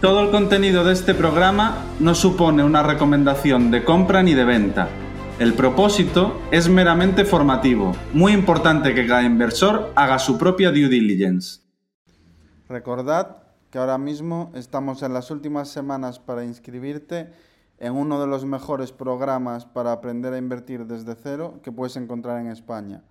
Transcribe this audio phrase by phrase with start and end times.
[0.00, 4.88] Todo el contenido de este programa no supone una recomendación de compra ni de venta.
[5.38, 7.92] El propósito es meramente formativo.
[8.14, 11.60] Muy importante que cada inversor haga su propia due diligence.
[12.66, 17.30] Recordad que ahora mismo estamos en las últimas semanas para inscribirte
[17.78, 22.40] en uno de los mejores programas para aprender a invertir desde cero que puedes encontrar
[22.40, 23.02] en España.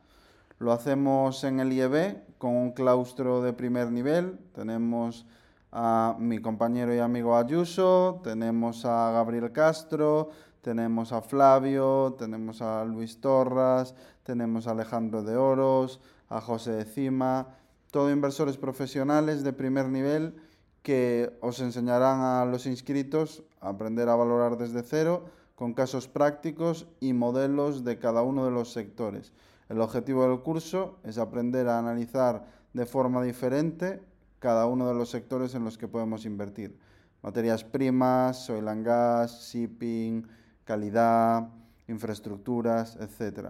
[0.57, 4.39] Lo hacemos en el IEB con un claustro de primer nivel.
[4.55, 5.27] Tenemos
[5.71, 10.29] a mi compañero y amigo Ayuso, tenemos a Gabriel Castro,
[10.61, 16.85] tenemos a Flavio, tenemos a Luis Torras, tenemos a Alejandro de Oros, a José de
[16.85, 17.47] Cima,
[17.91, 20.35] todo inversores profesionales de primer nivel
[20.81, 26.87] que os enseñarán a los inscritos a aprender a valorar desde cero con casos prácticos
[26.99, 29.33] y modelos de cada uno de los sectores.
[29.67, 34.01] El objetivo del curso es aprender a analizar de forma diferente
[34.39, 36.77] cada uno de los sectores en los que podemos invertir.
[37.21, 40.25] Materias primas, oil and gas, shipping,
[40.63, 41.49] calidad,
[41.87, 43.49] infraestructuras, etc.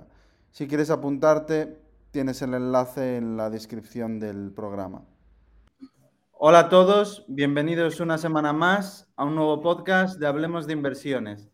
[0.52, 1.80] Si quieres apuntarte,
[2.12, 5.04] tienes el enlace en la descripción del programa.
[6.32, 11.50] Hola a todos, bienvenidos una semana más a un nuevo podcast de Hablemos de Inversiones.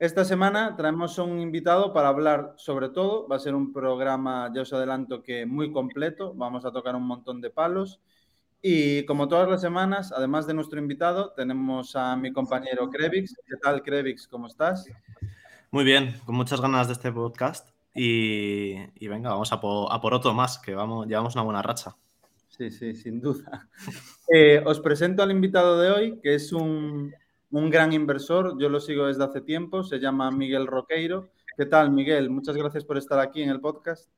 [0.00, 4.50] Esta semana traemos a un invitado para hablar sobre todo, va a ser un programa,
[4.52, 8.00] ya os adelanto que muy completo, vamos a tocar un montón de palos
[8.66, 13.36] y como todas las semanas, además de nuestro invitado, tenemos a mi compañero Krevix.
[13.46, 14.26] ¿Qué tal, Krevix?
[14.26, 14.86] ¿Cómo estás?
[15.70, 17.68] Muy bien, con muchas ganas de este podcast.
[17.94, 21.94] Y, venga, vamos a por, otro más, que vamos, llevamos una buena racha.
[22.48, 23.68] Sí, sí, sin duda.
[24.34, 27.12] Eh, os presento al invitado de hoy, que es un,
[27.50, 28.58] un gran inversor.
[28.58, 29.84] Yo lo sigo desde hace tiempo.
[29.84, 31.28] Se llama Miguel Roqueiro.
[31.58, 32.30] ¿Qué tal, Miguel?
[32.30, 34.08] Muchas gracias por estar aquí en el podcast.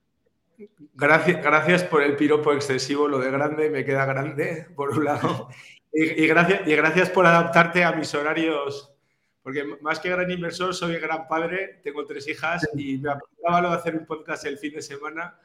[0.95, 5.49] Gracias, gracias por el piropo excesivo, lo de grande me queda grande, por un lado.
[5.93, 8.95] Y, gracias, y gracias por adaptarte a mis horarios,
[9.43, 13.71] porque más que gran inversor, soy gran padre, tengo tres hijas y me apuntaba lo
[13.71, 15.39] de hacer un podcast el fin de semana,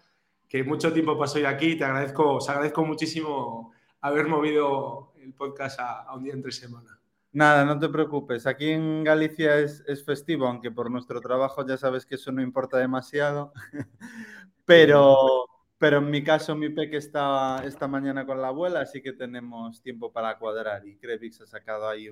[0.50, 1.78] que mucho tiempo pasó yo aquí.
[1.78, 3.72] Te agradezco, os agradezco muchísimo
[4.02, 7.00] haber movido el podcast a, un día entre semana.
[7.32, 8.46] Nada, no te preocupes.
[8.46, 12.78] Aquí en Galicia es, festivo, aunque por nuestro trabajo ya sabes que eso no importa
[12.78, 13.54] demasiado.
[14.72, 19.12] Pero, pero en mi caso, mi peque está esta mañana con la abuela, así que
[19.12, 22.08] tenemos tiempo para cuadrar y Krevix ha sacado ahí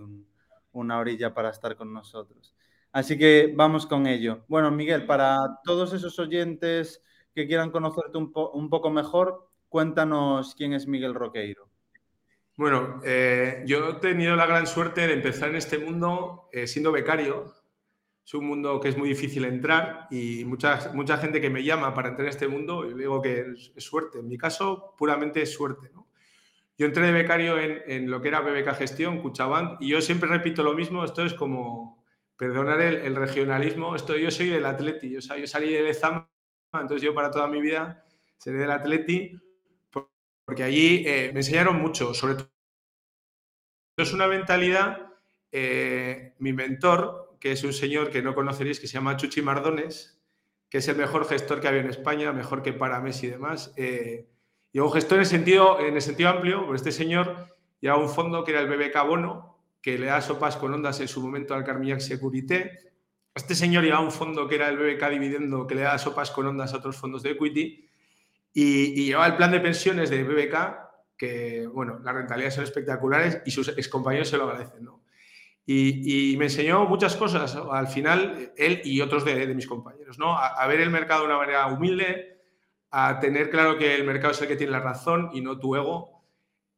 [0.73, 2.53] una orilla para estar con nosotros.
[2.91, 4.43] Así que vamos con ello.
[4.49, 7.01] Bueno, Miguel, para todos esos oyentes
[7.33, 11.69] que quieran conocerte un, poco mejor, cuéntanos quién es Miguel Roqueiro.
[12.57, 16.91] Bueno, eh, yo he tenido la gran suerte de empezar en este mundo eh, siendo
[16.91, 17.53] becario
[18.29, 21.95] es un mundo que es muy difícil entrar y mucha, mucha gente que me llama
[21.95, 23.43] para entrar en este mundo, yo digo que
[23.75, 24.19] es, suerte.
[24.19, 25.89] En mi caso, puramente es suerte.
[26.77, 30.61] Yo entré de becario en, lo que era BBK Gestión, Cuchabank, y yo siempre repito
[30.61, 32.05] lo mismo, esto es como,
[32.37, 36.29] perdonar el, regionalismo, esto yo soy del Atleti, yo, salí de Zama,
[36.73, 38.05] entonces yo para toda mi vida
[38.37, 39.41] seré del Atleti,
[40.45, 42.51] porque allí eh, me enseñaron mucho, sobre todo.
[43.97, 45.13] Es una mentalidad,
[45.51, 50.19] eh, mi mentor, que es un señor que no conoceréis, que se llama Chuchi Mardones,
[50.69, 53.73] que es el mejor gestor que había en España, mejor que para Messi y demás.
[53.75, 54.27] Eh,
[54.71, 57.47] y un gestor en el sentido, en el sentido amplio, porque este señor
[57.79, 61.07] lleva un fondo que era el BBK Bono, que le da sopas con ondas en
[61.07, 62.91] su momento al Carmillac Securité.
[63.33, 66.45] Este señor lleva un fondo que era el BBK Dividendo, que le da sopas con
[66.45, 67.89] ondas a otros fondos de equity.
[68.53, 73.41] Y, y llevaba el plan de pensiones de BBK, que, bueno, las rentabilidades son espectaculares
[73.45, 74.98] y sus excompañeros se lo agradecen, ¿no?
[75.71, 80.35] Y, me enseñó muchas cosas, al final, él y otros de, mis compañeros, ¿no?
[80.35, 82.41] A, ver el mercado de una manera humilde,
[82.89, 85.75] a tener claro que el mercado es el que tiene la razón y no tu
[85.75, 86.23] ego,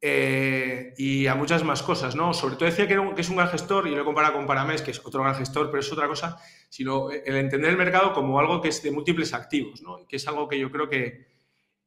[0.02, 2.34] eh, y a muchas más cosas, ¿no?
[2.34, 4.92] Sobre todo decía que, es un gran gestor, y lo he comparado con Paramés, que
[4.92, 6.38] es otro gran gestor, pero es otra cosa,
[6.68, 10.06] sino el entender el mercado como algo que es de múltiples activos, ¿no?
[10.06, 11.31] Que es algo que yo creo que,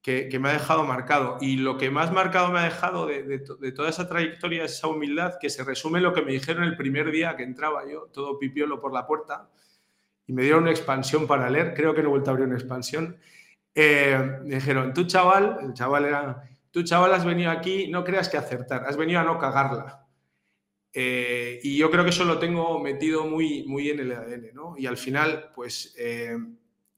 [0.05, 1.39] que, me ha dejado marcado.
[1.41, 3.39] Y lo que más marcado me ha dejado de,
[3.75, 6.77] toda esa trayectoria es esa humildad que se resume en lo que me dijeron el
[6.77, 9.49] primer día que entraba yo, todo pipiolo por la puerta,
[10.27, 11.73] y me dieron una expansión para leer.
[11.73, 13.17] Creo que no he vuelto a abrir una expansión.
[13.75, 18.29] Eh, me dijeron, tú chaval, el chaval era, tú chaval has venido aquí, no creas
[18.29, 20.06] que acertar, has venido a no cagarla.
[20.93, 24.75] Eh, y yo creo que eso lo tengo metido muy, muy en el ADN, ¿no?
[24.77, 26.37] Y al final, pues eh,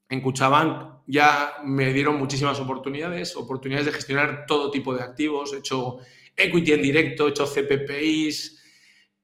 [0.08, 5.52] en Cuchabank ya me dieron muchísimas oportunidades, oportunidades de gestionar todo tipo de activos.
[5.52, 5.98] He hecho
[6.36, 8.62] equity en directo, he hecho CPPIs,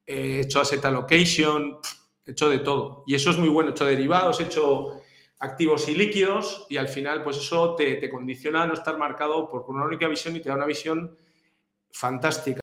[0.05, 1.77] he hecho asset allocation,
[2.25, 3.03] he hecho de todo.
[3.07, 3.69] Y eso es muy bueno.
[3.69, 5.01] He hecho derivados, he hecho
[5.39, 9.49] activos y líquidos y al final, pues eso te, te condiciona a no estar marcado
[9.49, 11.17] por una única visión y te da una visión
[11.91, 12.61] fantástica.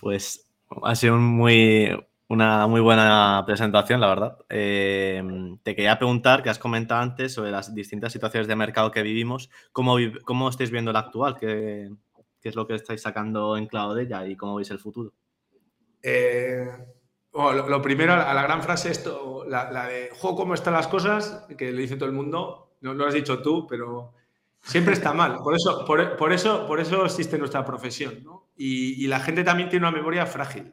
[0.00, 0.48] Pues
[0.82, 1.90] ha sido muy,
[2.28, 4.38] una muy buena presentación, la verdad.
[4.48, 5.22] Eh,
[5.62, 9.50] te quería preguntar, que has comentado antes sobre las distintas situaciones de mercado que vivimos,
[9.72, 11.36] ¿cómo, cómo estáis viendo la actual?
[11.38, 11.90] ¿Qué,
[12.40, 15.12] ¿Qué, es lo que estáis sacando en claro de ella y cómo veis el futuro?
[16.02, 16.68] Eh,
[17.32, 21.46] lo, primero, a la gran frase, esto, la, de, juego, ¿cómo están las cosas?
[21.56, 24.14] Que le dice todo el mundo, no lo has dicho tú, pero
[24.62, 25.38] siempre está mal.
[25.44, 28.24] Por eso, por, eso, por eso existe nuestra profesión.
[28.24, 28.48] ¿no?
[28.56, 30.72] Y, y la gente también tiene una memoria frágil.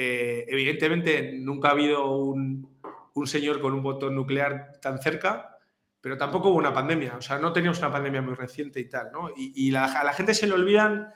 [0.00, 2.78] Eh, evidentemente, nunca ha habido un,
[3.24, 5.58] señor con un botón nuclear tan cerca,
[6.00, 7.16] pero tampoco hubo una pandemia.
[7.16, 9.30] O sea, no teníamos una pandemia muy reciente y tal, ¿no?
[9.36, 11.12] Y, a la gente se le olvidan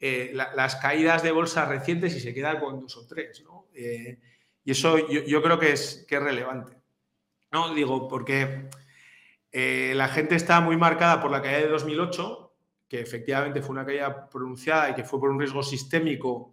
[0.00, 3.66] eh, las caídas de bolsa recientes y se queda con dos o tres, ¿no?
[3.74, 4.18] Eh,
[4.64, 6.78] y eso yo, creo que es, que es relevante.
[7.50, 7.74] ¿no?
[7.74, 8.70] Digo, porque
[9.52, 12.54] la gente está muy marcada por la caída de 2008,
[12.88, 16.51] que efectivamente fue una caída pronunciada y que fue por un riesgo sistémico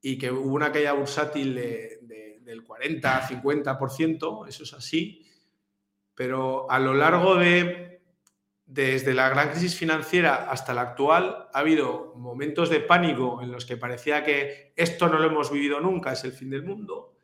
[0.00, 5.26] y que hubo una caída bursátil del 40, 50%, eso es así,
[6.14, 8.00] pero a lo largo de,
[8.64, 13.64] desde la gran crisis financiera hasta la actual, ha habido momentos de pánico en los
[13.64, 17.16] que parecía que esto no lo hemos vivido nunca, es el fin del mundo,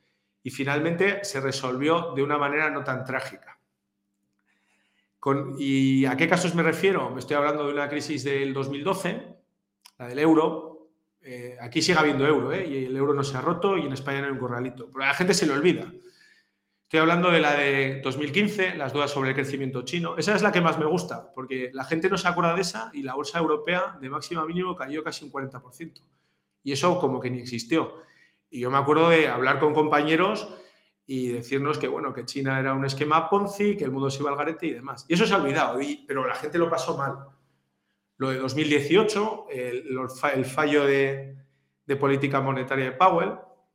[0.43, 3.59] y finalmente se resolvió de una manera no tan trágica.
[5.19, 7.09] Con, ¿Y a qué casos me refiero?
[7.11, 9.37] Me estoy hablando de una crisis del 2012,
[9.99, 10.74] la del euro,
[11.25, 12.67] eh, aquí sigue habiendo euro, ¿eh?
[12.67, 14.91] y el euro no se ha roto y en España no hay un corralito.
[14.93, 15.91] Pero la gente se le olvida.
[16.83, 20.19] Estoy hablando de la de 2015, las dudas sobre el crecimiento chino.
[20.19, 22.91] Esa es la que más me gusta, porque la gente no se acuerda de esa
[22.93, 26.03] y la bolsa europea de máximo mínimo cayó casi un 40%.
[26.63, 28.03] Y eso como que ni existió.
[28.51, 30.47] Y yo me acuerdo de hablar con compañeros
[31.07, 34.31] y decirnos que, bueno, que China era un esquema Ponzi, que el mundo se iba
[34.31, 35.07] al garete y demás.
[35.09, 37.34] Y eso se ha olvidado, pero la gente lo pasó mal.
[38.17, 41.37] Lo de 2018, el, fallo de,
[41.99, 43.33] política monetaria de Powell,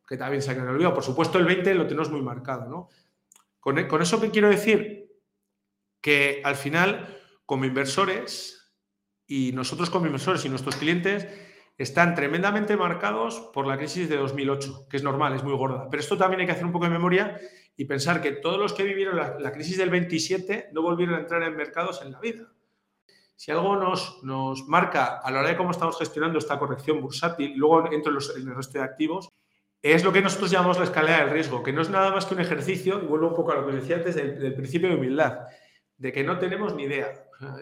[0.07, 0.93] que también se ha olvidado.
[0.93, 2.69] Por supuesto, el 20 lo tenemos muy marcado.
[2.69, 2.89] ¿no?
[3.59, 5.11] Con, eso, ¿qué quiero decir?
[6.01, 8.73] Que al final, como inversores,
[9.27, 11.27] y nosotros como inversores y nuestros clientes,
[11.77, 15.87] están tremendamente marcados por la crisis de 2008, que es normal, es muy gorda.
[15.89, 17.39] Pero esto también hay que hacer un poco de memoria
[17.75, 21.19] y pensar que todos los que vivieron la, la crisis del 27 no volvieron a
[21.19, 22.51] entrar en mercados en la vida
[23.39, 27.53] si algo nos, nos marca a la hora de cómo estamos gestionando esta corrección bursátil,
[27.55, 29.29] luego entro en, en el resto de activos,
[29.81, 32.33] es lo que nosotros llamamos la escalera del riesgo, que no es nada más que
[32.33, 35.47] un ejercicio, y vuelvo un poco a lo que decía antes del, principio de humildad,
[35.95, 37.13] de que no tenemos ni idea.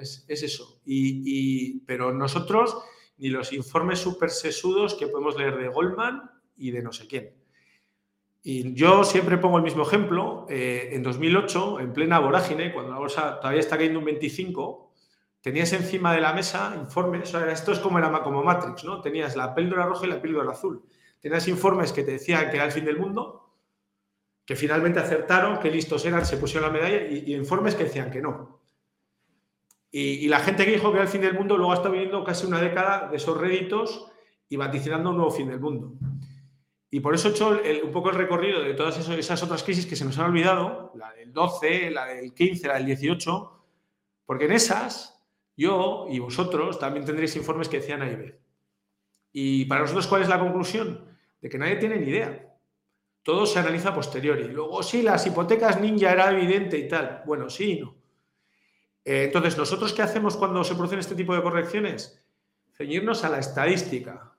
[0.01, 0.81] Es, es eso.
[0.83, 2.75] Y, pero nosotros,
[3.17, 6.23] ni los informes súper sesudos que podemos leer de Goldman
[6.55, 7.35] y de no sé quién.
[8.41, 10.47] Y yo siempre pongo el mismo ejemplo.
[10.49, 14.86] Eh, en 2008, en plena vorágine, cuando la bolsa todavía está cayendo un 25,
[15.47, 18.99] tenías encima de la mesa informes, esto es como era como Matrix, ¿no?
[18.99, 20.83] Tenías la píldora roja y la píldora azul.
[21.21, 23.53] Tenías informes que te decían que era el fin del mundo,
[24.45, 28.21] que finalmente acertaron, que listos eran, se pusieron la medalla, y, informes que decían que
[28.21, 28.59] no.
[29.89, 32.25] Y, la gente que dijo que era el fin del mundo luego ha estado viviendo
[32.25, 34.11] casi una década de esos réditos
[34.49, 35.93] y vaticinando un nuevo fin del mundo.
[36.91, 39.95] Y por eso he hecho un poco el recorrido de todas esas otras crisis que
[39.95, 43.63] se nos han olvidado, la del 12, la del 15, la del 18,
[44.25, 45.16] porque en esas
[45.57, 48.33] yo y vosotros también tendréis informes que decían A y.
[49.33, 51.05] Y para nosotros, ¿cuál es la conclusión?
[51.41, 52.55] De que nadie tiene ni idea.
[53.23, 54.47] Todo se analiza a posteriori.
[54.47, 57.23] Luego, sí, las hipotecas ninja era evidente y tal.
[57.25, 57.95] Bueno, sí y no.
[59.03, 62.23] Eh, entonces, ¿nosotros qué hacemos cuando se producen este tipo de correcciones?
[62.71, 64.33] Ceñirnos a la estadística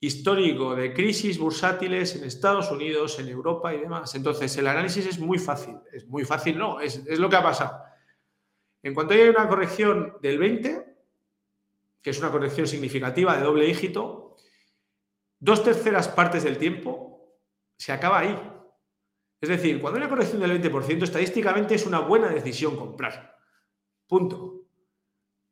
[0.00, 4.14] histórico de crisis bursátiles en Estados Unidos, en Europa y demás.
[4.14, 5.76] Entonces, el análisis es muy fácil.
[5.92, 7.87] Es muy fácil, no, es, es lo que ha pasado.
[8.88, 10.96] En cuanto haya una corrección del 20,
[12.00, 14.36] que es una corrección significativa de doble dígito,
[15.38, 17.36] dos terceras partes del tiempo
[17.76, 18.34] se acaba ahí.
[19.42, 23.36] Es decir, cuando hay una corrección del 20%, estadísticamente es una buena decisión comprar.
[24.06, 24.62] Punto.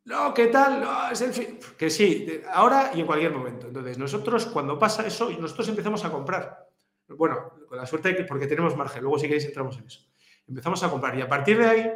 [0.06, 0.80] No, ¿qué tal?
[0.80, 1.58] No, es el fin.
[1.76, 3.66] Que sí, ahora y en cualquier momento.
[3.66, 6.70] Entonces, nosotros cuando pasa eso, nosotros empezamos a comprar.
[7.08, 10.06] Bueno, con la suerte de que, porque tenemos margen, luego si queréis entramos en eso.
[10.48, 11.92] Empezamos a comprar y a partir de ahí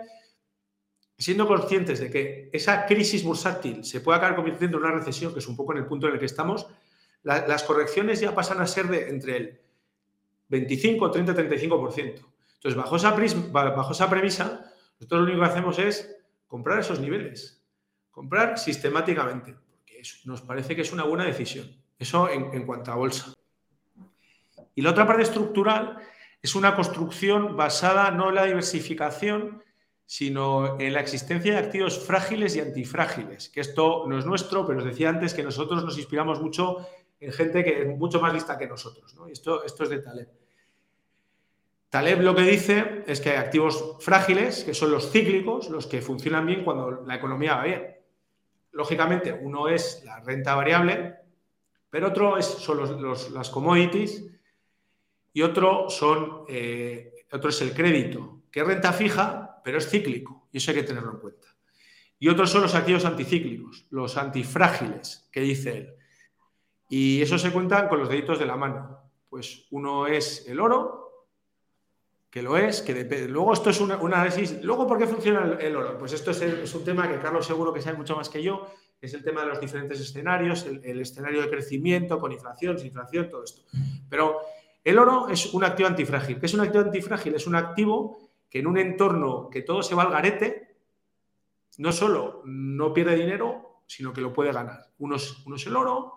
[1.20, 5.40] siendo conscientes de que esa crisis bursátil se puede acabar convirtiendo en una recesión, que
[5.40, 6.66] es un poco en el punto en el que estamos,
[7.22, 9.60] las correcciones ya pasan a ser de entre el
[10.48, 12.26] 25, 30, 35%.
[12.54, 13.10] Entonces, bajo esa,
[13.50, 17.62] bajo esa premisa, nosotros lo único que hacemos es comprar esos niveles,
[18.10, 21.70] comprar sistemáticamente, porque nos parece que es una buena decisión.
[21.98, 23.34] Eso en, en cuanto a bolsa.
[24.74, 25.98] Y la otra parte estructural
[26.40, 29.62] es una construcción basada no en la diversificación,
[30.10, 34.80] sino en la existencia de activos frágiles y antifrágiles, que esto no es nuestro, pero
[34.80, 36.84] os decía antes que nosotros nos inspiramos mucho
[37.20, 39.14] en gente que es mucho más lista que nosotros.
[39.14, 39.28] ¿no?
[39.28, 40.28] esto, esto es de Taleb.
[41.90, 46.02] Taleb lo que dice es que hay activos frágiles, que son los cíclicos, los que
[46.02, 47.96] funcionan bien cuando la economía va bien.
[48.72, 51.18] Lógicamente, uno es la renta variable,
[51.88, 54.24] pero otro son los, las commodities
[55.32, 60.58] y otro, son, eh, otro es el crédito, que renta fija, pero es cíclico, y
[60.58, 61.48] eso hay que tenerlo en cuenta.
[62.18, 65.94] Y otros son los activos anticíclicos, los antifrágiles, que dice él.
[66.90, 68.98] Y eso se cuentan con los deditos de la mano.
[69.28, 71.10] Pues uno es el oro,
[72.30, 73.28] que lo es, que depende.
[73.28, 74.62] Luego esto es un análisis.
[74.62, 75.98] Luego, ¿por qué funciona el, oro?
[75.98, 78.68] Pues esto es, un tema que Carlos seguro que sabe mucho más que yo.
[79.00, 83.30] Es el tema de los diferentes escenarios, el, escenario de crecimiento con inflación, sin inflación,
[83.30, 83.62] todo esto.
[84.08, 84.40] Pero
[84.84, 86.38] el oro es un activo antifrágil.
[86.38, 87.34] ¿Qué es un activo antifrágil?
[87.34, 90.76] Es un activo que en un entorno que todo se va al garete,
[91.78, 94.80] no solo no pierde dinero, sino que lo puede ganar.
[94.98, 96.14] Uno es, uno es el oro,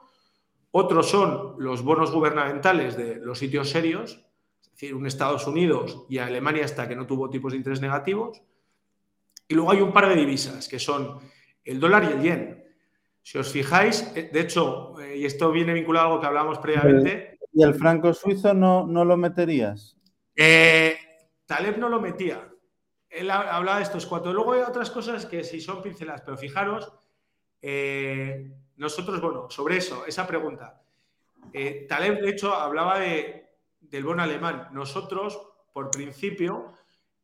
[0.71, 4.25] otros son los bonos gubernamentales de los sitios serios,
[4.63, 8.41] es decir, un Estados Unidos y Alemania hasta que no tuvo tipos de interés negativos.
[9.47, 11.19] Y luego hay un par de divisas, que son
[11.63, 12.63] el dólar y el yen.
[13.21, 16.57] Si os fijáis, eh, de hecho, eh, y esto viene vinculado a algo que hablábamos
[16.57, 17.37] previamente.
[17.53, 19.95] ¿Y el franco suizo no, no lo meterías?
[20.35, 20.97] Eh,
[21.55, 22.49] Taleb no lo metía.
[23.09, 24.33] Él hablaba de estos cuatro.
[24.33, 26.91] Luego hay otras cosas que sí son pinceladas, pero fijaros,
[28.75, 30.81] nosotros, bueno, sobre eso, esa pregunta.
[31.87, 33.43] Taleb, de hecho, hablaba de
[33.93, 34.69] del bono alemán.
[34.71, 35.39] Nosotros,
[35.71, 36.73] por principio,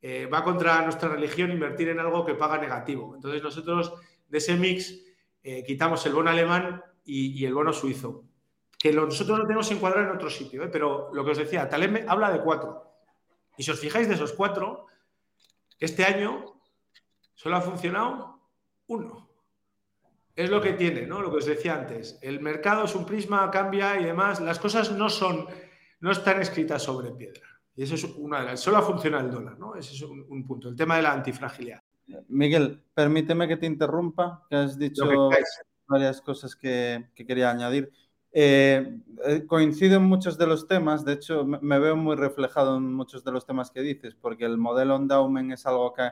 [0.02, 3.16] eh, va contra nuestra religión invertir en algo que paga negativo.
[3.16, 3.94] Entonces nosotros
[4.28, 5.04] de ese mix
[5.44, 8.26] eh, quitamos el bono alemán y, el bono suizo,
[8.78, 10.70] que nosotros lo tenemos encuadrado en otro sitio, ¿eh?
[10.72, 12.89] pero lo que os decía, Taleb habla de cuatro.
[13.60, 14.88] Y si os fijáis de esos cuatro,
[15.78, 16.62] este año
[17.36, 18.40] solo ha funcionado
[18.88, 19.30] uno.
[20.34, 21.22] Es lo que tiene, ¿no?
[21.22, 22.18] Lo que os decía antes.
[22.22, 24.40] El mercado es un prisma, cambia y demás.
[24.40, 25.46] Las cosas no son
[26.00, 27.42] no están escritas sobre piedra.
[27.76, 28.62] Y eso es una de las.
[28.62, 29.76] Solo funciona el dólar, ¿no?
[29.76, 30.70] Ese es un, punto.
[30.70, 31.82] El tema de la antifragilidad.
[32.30, 35.06] Miguel, permíteme que te interrumpa, que has dicho
[35.86, 37.92] varias cosas que, quería añadir.
[38.32, 42.94] Eh, eh, coincido en muchos de los temas, de hecho me veo muy reflejado en
[42.94, 46.10] muchos de los temas que dices, porque el modelo endowment es algo que,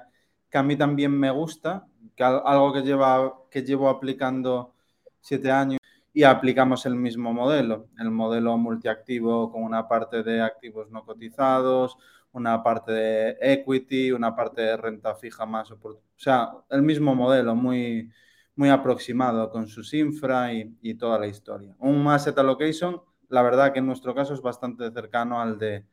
[0.49, 4.73] que a mí también me gusta, que algo que, lleva, que llevo aplicando
[5.21, 5.79] siete años
[6.13, 11.97] y aplicamos el mismo modelo, el modelo multiactivo con una parte de activos no cotizados,
[12.31, 15.71] una parte de equity, una parte de renta fija más.
[15.71, 18.11] O sea, el mismo modelo, muy,
[18.57, 21.75] muy aproximado con sus infra y, toda la historia.
[21.79, 25.85] Un asset allocation, la verdad que en nuestro caso es bastante cercano al de,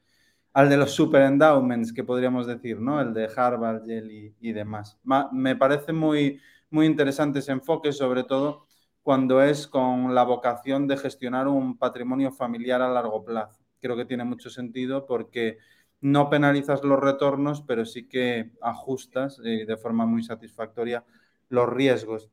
[0.55, 3.01] al de los super endowments, que podríamos decir, ¿no?
[3.01, 4.99] El de Harvard, Yale y, demás.
[5.33, 6.41] me parece muy,
[6.71, 8.67] muy interesante ese enfoque, sobre todo
[9.03, 13.63] cuando es con la vocación de gestionar un patrimonio familiar a largo plazo.
[13.79, 15.59] Creo que tiene mucho sentido porque
[16.01, 21.05] no penalizas los retornos, pero sí que ajustas eh, de forma muy satisfactoria
[21.51, 22.31] los riesgos.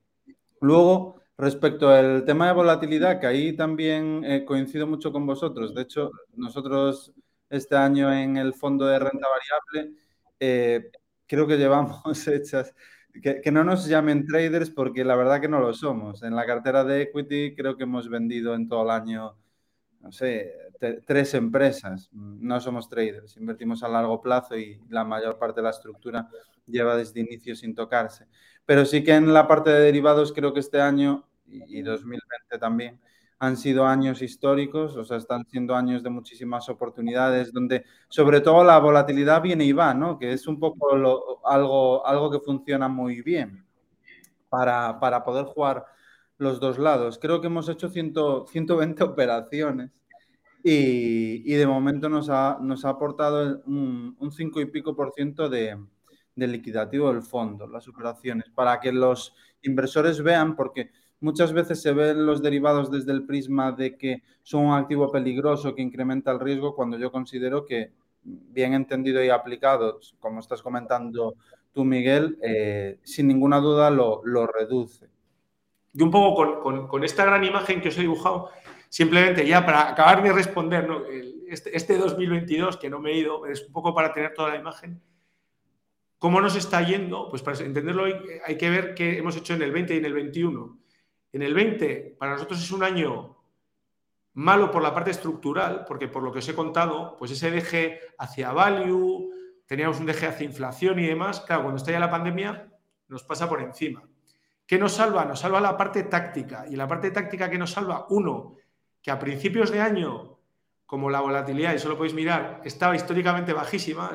[0.62, 5.74] Luego, respecto al tema de volatilidad, que ahí también eh, coincido mucho con vosotros.
[5.76, 7.14] De hecho, nosotros
[7.50, 9.98] este año en el fondo de renta variable
[10.40, 10.92] eh,
[11.28, 12.74] creo que llevamos hechas
[13.22, 16.24] que, no nos llamen traders porque la verdad que no lo somos.
[16.24, 19.36] En la cartera de equity creo que hemos vendido en todo el año,
[20.02, 20.54] no sé,
[21.06, 22.10] tres empresas.
[22.12, 26.28] No somos traders, invertimos a largo plazo y la mayor parte de la estructura
[26.66, 28.28] lleva desde inicio sin tocarse.
[28.66, 33.00] Pero sí que en la parte de derivados creo que este año y 2020 también
[33.40, 38.64] han sido años históricos, o sea, están siendo años de muchísimas oportunidades, donde sobre todo
[38.64, 40.20] la volatilidad viene y va, ¿no?
[40.20, 40.92] Que es un poco
[41.44, 43.66] algo, algo que funciona muy bien
[44.48, 45.84] para, para, poder jugar
[46.42, 47.20] los dos lados.
[47.22, 49.92] Creo que hemos hecho 120 operaciones
[50.64, 55.12] y, y, de momento nos ha, nos ha aportado un, un 5 y pico por
[55.14, 55.78] ciento de,
[56.36, 61.94] de liquidativo del fondo, las operaciones, para que los inversores vean, porque Muchas veces se
[61.94, 66.40] ven los derivados desde el prisma de que son un activo peligroso que incrementa el
[66.40, 67.92] riesgo, cuando yo considero que,
[68.24, 71.36] bien entendido y aplicado, como estás comentando
[71.74, 75.10] tú, Miguel, eh, sin ninguna duda lo, reduce.
[75.94, 78.50] Y un poco con, esta gran imagen que os he dibujado,
[78.90, 80.88] simplemente ya para acabar de responder,
[81.48, 84.56] este, este 2022 que no me he ido, es un poco para tener toda la
[84.58, 85.02] imagen.
[86.18, 87.30] ¿Cómo nos está yendo?
[87.30, 88.06] Pues para entenderlo
[88.46, 90.80] hay que ver qué hemos hecho en el 20 y en el 21.
[91.34, 93.38] En el 20, para nosotros es un año
[94.34, 98.00] malo por la parte estructural, porque por lo que os he contado, pues ese deje
[98.18, 99.32] hacia value,
[99.66, 102.72] teníamos un deje hacia inflación y demás, claro, cuando está ya la pandemia,
[103.08, 104.04] nos pasa por encima.
[104.72, 105.26] ¿Qué nos salva?
[105.26, 106.66] Nos salva la parte táctica.
[106.66, 108.56] Y la parte táctica que nos salva, uno,
[109.02, 110.40] que a principios de año
[110.86, 114.12] como la volatilidad, y eso lo podéis mirar, estaba históricamente bajísima,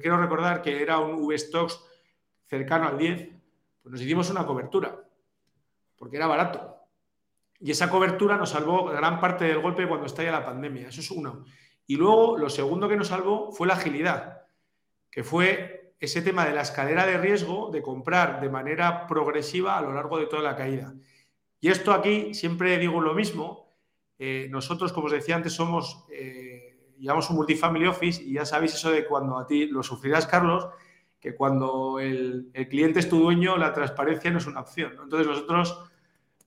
[0.00, 1.78] quiero recordar que era un V-Stocks
[2.46, 3.32] cercano al 10,
[3.82, 4.98] pues nos hicimos una cobertura,
[5.98, 6.74] porque era barato.
[7.60, 11.10] Y esa cobertura nos salvó gran parte del golpe cuando estalla la pandemia, eso es
[11.10, 11.44] uno.
[11.86, 14.40] Y luego, lo segundo que nos salvó fue la agilidad,
[15.10, 19.82] que fue ese tema de la escalera de riesgo de comprar de manera progresiva a
[19.82, 20.92] lo largo de toda la caída.
[21.60, 23.72] Y esto aquí siempre digo lo mismo,
[24.18, 28.74] eh, nosotros, como os decía antes, somos, eh, llevamos un multifamily office y ya sabéis
[28.74, 30.66] eso de cuando a ti lo sufrirás, Carlos,
[31.20, 34.94] que cuando el, cliente es tu dueño, la transparencia no es una opción.
[35.00, 35.84] Entonces nosotros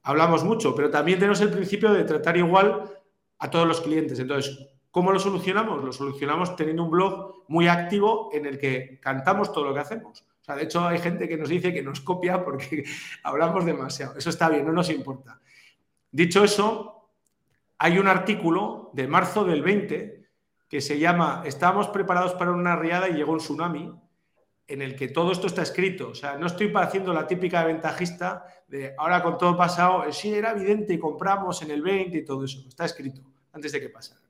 [0.03, 2.91] hablamos mucho, pero también tenemos el principio de tratar igual
[3.39, 4.19] a todos los clientes.
[4.19, 5.83] Entonces, ¿cómo lo solucionamos?
[5.83, 10.21] Lo solucionamos teniendo un blog muy activo en el que cantamos todo lo que hacemos.
[10.21, 12.85] O sea, de hecho, hay gente que nos dice que nos copia porque
[13.23, 14.17] hablamos demasiado.
[14.17, 15.41] Eso está bien, no nos importa.
[16.09, 17.09] Dicho eso,
[17.77, 20.29] hay un artículo de marzo del 20
[20.69, 23.93] que se llama Estábamos preparados para una riada y llegó un tsunami,
[24.65, 26.07] en el que todo esto está escrito.
[26.07, 30.51] O sea, no estoy haciendo la típica ventajista de ahora con todo pasado, sí, era
[30.51, 32.63] evidente y compramos en el 20 y todo eso.
[32.65, 34.24] Está escrito antes de que pasara.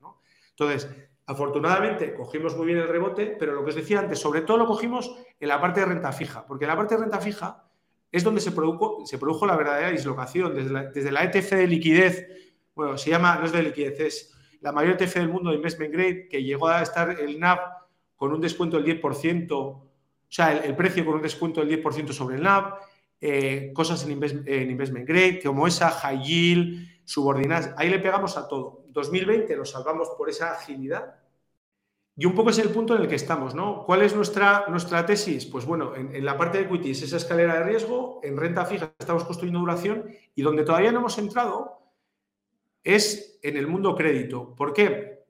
[0.57, 0.89] Entonces,
[1.25, 4.65] afortunadamente cogimos muy bien el rebote, pero lo que os decía antes, sobre todo lo
[4.65, 7.63] cogimos en la parte de renta fija, porque en la parte de renta fija
[8.11, 12.27] es donde se produjo, se produjo la verdadera dislocación, desde la, ETF de liquidez
[12.75, 15.93] bueno, se llama, no es de liquidez, es la mayor ETF del mundo de Investment
[15.93, 17.59] Grade, que llegó a estar el NAV
[18.15, 19.89] con un descuento del 10%, o
[20.27, 22.73] sea, el, precio con un descuento del 10% sobre el NAV,
[23.21, 28.84] eh, cosas en, Investment Grade, como esa, High Yield, subordinadas, ahí le pegamos a todo.
[28.95, 31.19] 2020 lo salvamos por esa agilidad.
[32.17, 33.83] Y un poco es el punto en el que estamos, ¿no?
[33.85, 35.45] ¿Cuál es nuestra, nuestra tesis?
[35.45, 39.25] Pues bueno, en, la parte de equities, esa escalera de riesgo, en renta fija estamos
[39.25, 41.81] construyendo duración y donde todavía no hemos entrado
[42.85, 44.55] es en el mundo crédito.
[44.55, 45.25] ¿Por qué?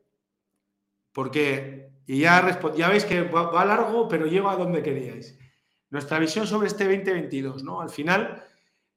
[1.11, 5.39] Porque, y ya, ya veis que va, largo, pero llego a donde queríais.
[5.89, 7.81] Nuestra visión sobre este 2022, ¿no?
[7.81, 8.43] Al final,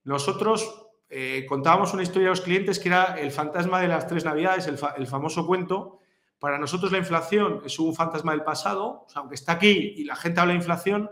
[0.05, 4.25] nosotros eh, contábamos una historia a los clientes que era el fantasma de las tres
[4.25, 6.01] navidades, el, famoso cuento.
[6.39, 10.41] Para nosotros la inflación es un fantasma del pasado, aunque está aquí y la gente
[10.41, 11.11] habla de inflación,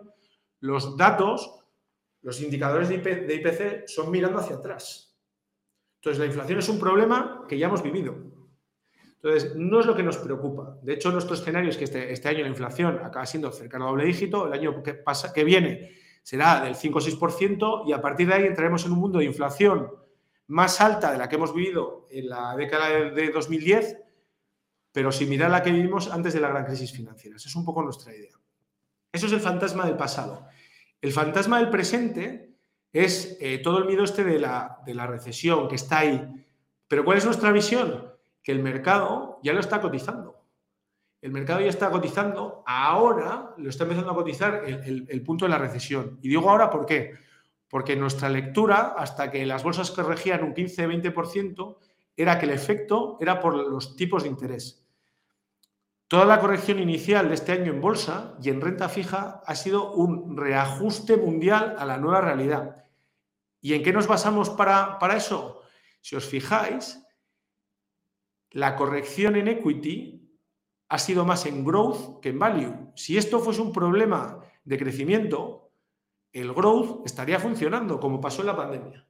[0.61, 1.61] los datos,
[2.23, 5.07] los indicadores de IPC son mirando hacia atrás.
[6.07, 8.15] Entonces, la inflación es un problema que ya hemos vivido.
[9.17, 10.79] Entonces, no es lo que nos preocupa.
[10.83, 13.91] De hecho, nuestro escenario es que este, este año la inflación acaba siendo cercano a
[13.91, 18.01] doble dígito, el año que, pasa, que viene será del 5 o 6% y a
[18.01, 19.93] partir de ahí entraremos en un mundo de inflación
[20.49, 23.97] más alta de la que hemos vivido en la década de 2010,
[24.91, 27.37] pero similar a la que vivimos antes de la gran crisis financiera.
[27.37, 28.35] Esa es un poco nuestra idea.
[29.13, 30.49] Eso es el fantasma del pasado.
[31.01, 32.57] El fantasma del presente
[32.93, 36.45] es eh, todo el miedo este de la, de la recesión que está ahí.
[36.89, 38.13] Pero ¿cuál es nuestra visión?
[38.43, 40.36] Que el mercado ya lo está cotizando.
[41.27, 45.59] El mercado ya está cotizando, ahora lo está empezando a cotizar el, punto de la
[45.59, 46.21] recesión.
[46.23, 47.15] Y digo ahora por qué.
[47.69, 51.79] Porque nuestra lectura, hasta que las bolsas corregían un 15-20%,
[52.17, 54.87] era que el efecto era por los tipos de interés.
[56.07, 59.95] Toda la corrección inicial de este año en bolsa y en renta fija ha sido
[59.95, 62.85] un reajuste mundial a la nueva realidad.
[63.61, 65.63] ¿Y en qué nos basamos para, para eso?
[66.01, 67.05] Si os fijáis,
[68.53, 70.23] la corrección en equity
[70.89, 72.93] ha sido más en growth que en value.
[72.95, 75.71] Si esto fuese un problema de crecimiento,
[76.33, 79.07] el growth estaría funcionando como pasó en la pandemia.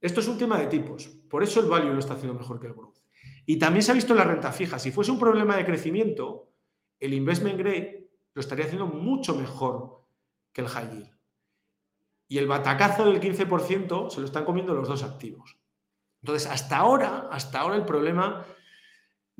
[0.00, 1.06] Esto es un tema de tipos.
[1.28, 2.98] Por eso el value lo está haciendo mejor que el growth.
[3.46, 4.78] Y también se ha visto en la renta fija.
[4.78, 6.52] Si fuese un problema de crecimiento,
[6.98, 10.04] el investment grade lo estaría haciendo mucho mejor
[10.52, 11.10] que el high yield.
[12.28, 15.58] Y el batacazo del 15% se lo están comiendo los dos activos.
[16.22, 18.46] Entonces, hasta ahora, hasta ahora el problema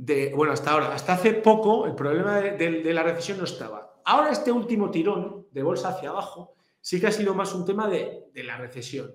[0.01, 4.01] de, bueno, hasta ahora, hasta hace poco, el problema de, la recesión no estaba.
[4.07, 7.87] Ahora este último tirón de bolsa hacia abajo sí que ha sido más un tema
[7.87, 9.15] de, de la recesión.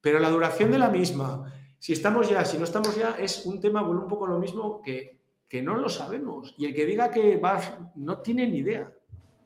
[0.00, 3.60] Pero la duración de la misma, si estamos ya, si no estamos ya, es un
[3.60, 6.54] tema, bueno, un poco lo mismo que, que no lo sabemos.
[6.56, 8.90] Y el que diga que va, no tiene ni idea.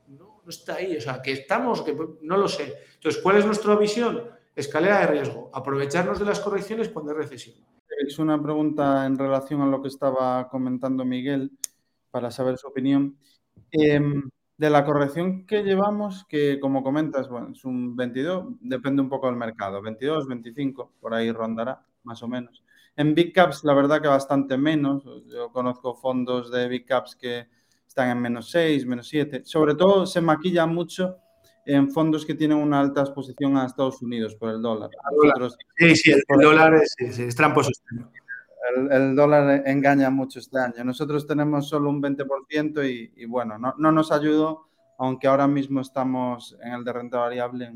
[0.06, 0.96] No, no está ahí.
[0.96, 2.74] O sea, que estamos, que no lo sé.
[2.94, 4.22] Entonces, ¿cuál es nuestra visión?
[4.54, 5.50] Escalera de riesgo.
[5.52, 7.56] Aprovecharnos de las correcciones cuando hay recesión.
[8.10, 11.52] Alex, una pregunta en relación a lo que estaba comentando Miguel,
[12.10, 13.16] para saber su opinión.
[13.70, 19.08] Em, de la corrección que llevamos, que como comentas, bueno, es un 22, depende un
[19.08, 22.64] poco del mercado, 22, 25, por ahí rondará, más o menos.
[22.96, 25.04] En Big Caps, la verdad que bastante menos.
[25.32, 27.46] Yo conozco fondos de Big Caps que
[27.86, 29.42] están en menos 6, menos 7.
[29.44, 31.16] Sobre todo se maquilla mucho
[31.66, 34.90] en fondos que tienen una alta exposición a Estados Unidos por el dólar.
[35.76, 37.70] sí, sí, el, dólar es, es, tramposo.
[38.90, 40.84] El, dólar engaña mucho este año.
[40.84, 44.68] Nosotros tenemos solo un 20% y, bueno, no, nos ayudó,
[44.98, 47.72] aunque ahora mismo estamos en el de renta variable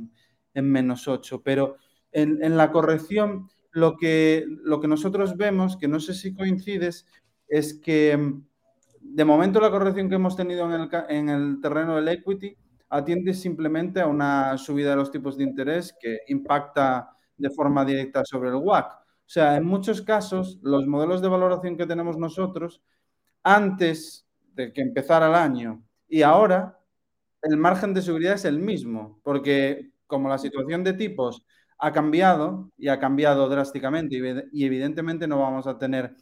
[0.55, 1.43] en, menos 8.
[1.43, 1.77] Pero
[2.13, 7.07] en, la corrección, lo que, lo que nosotros vemos, que no sé si coincides,
[7.49, 8.33] es que
[9.01, 12.57] de momento la corrección que hemos tenido en el, en el terreno del equity
[12.95, 18.23] atiende simplemente a una subida de los tipos de interés que impacta de forma directa
[18.25, 18.87] sobre el WAC.
[18.87, 22.83] O sea, en muchos casos, los modelos de valoración que tenemos nosotros,
[23.43, 26.79] antes de que empezara el año y ahora,
[27.43, 31.45] el margen de seguridad es el mismo, porque como la situación de tipos
[31.79, 36.15] ha cambiado y ha cambiado drásticamente y evidentemente no vamos a tener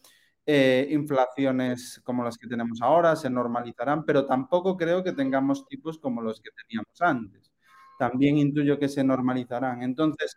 [0.45, 5.99] eh, inflaciones como las que tenemos ahora, se normalizarán, pero tampoco creo que tengamos tipos
[5.99, 7.53] como los que teníamos antes.
[7.99, 9.83] También intuyo que se normalizarán.
[9.83, 10.37] Entonces,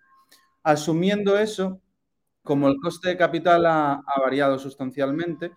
[0.63, 1.81] asumiendo eso,
[2.43, 5.51] como el coste de capital ha, variado sustancialmente,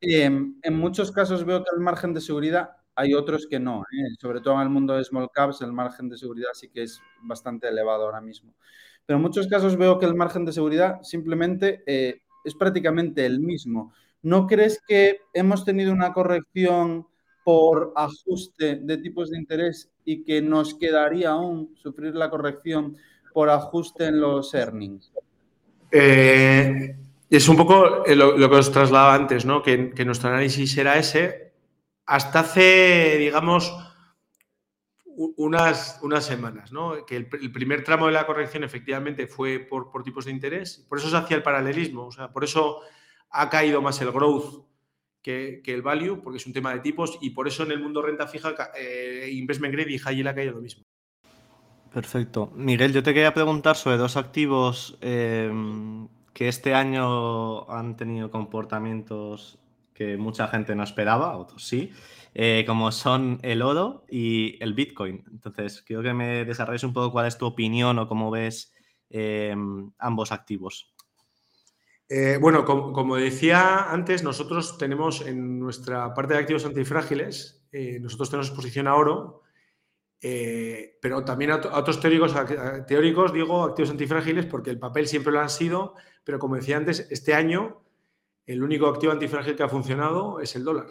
[0.00, 3.82] em, en muchos casos veo que el margen de seguridad hay otros que no.
[3.82, 4.14] ¿eh?
[4.20, 7.00] Sobre todo en el mundo de small caps, el margen de seguridad sí que es
[7.22, 8.54] bastante elevado ahora mismo.
[9.06, 13.40] Pero en muchos casos veo que el margen de seguridad simplemente eh, es prácticamente el
[13.40, 13.92] mismo.
[14.22, 17.06] ¿No crees que hemos tenido una corrección
[17.44, 22.96] por ajuste de tipos de interés y que nos quedaría aún sufrir la corrección
[23.32, 25.12] por ajuste en los earnings?
[25.90, 26.96] Eh,
[27.28, 29.62] es un poco eh, lo, que os trasladaba antes, ¿no?
[29.62, 31.52] Que, que, nuestro análisis era ese.
[32.06, 33.74] Hasta hace, digamos,
[35.16, 37.04] unas, unas semanas, ¿no?
[37.06, 40.98] Que el, primer tramo de la corrección efectivamente fue por, por, tipos de interés, por
[40.98, 42.80] eso se hacía el paralelismo, o sea, por eso
[43.30, 44.64] ha caído más el growth
[45.22, 47.80] que, que el value, porque es un tema de tipos, y por eso en el
[47.80, 50.84] mundo renta fija, eh, investment grade y high yield ha caído lo mismo.
[51.92, 52.50] Perfecto.
[52.54, 59.58] Miguel, yo te quería preguntar sobre dos activos em, que este año han tenido comportamientos
[59.94, 61.92] que mucha gente no esperaba, otros sí.
[62.34, 65.22] Eh, como son el oro y el Bitcoin.
[65.30, 68.72] Entonces, quiero que me desarrolles un poco cuál es tu opinión o cómo ves
[69.10, 69.54] eh,
[69.98, 70.94] ambos activos.
[72.08, 77.64] Eh, bueno, como, decía antes, nosotros tenemos en nuestra parte de activos antifrágiles,
[78.00, 79.42] nosotros tenemos exposición a oro,
[80.20, 82.34] pero también a, otros teóricos,
[82.86, 87.06] teóricos, digo, activos antifrágiles, porque el papel siempre lo han sido, pero como decía antes,
[87.10, 87.81] este año
[88.46, 90.86] el único activo antifrágil que ha funcionado es el dólar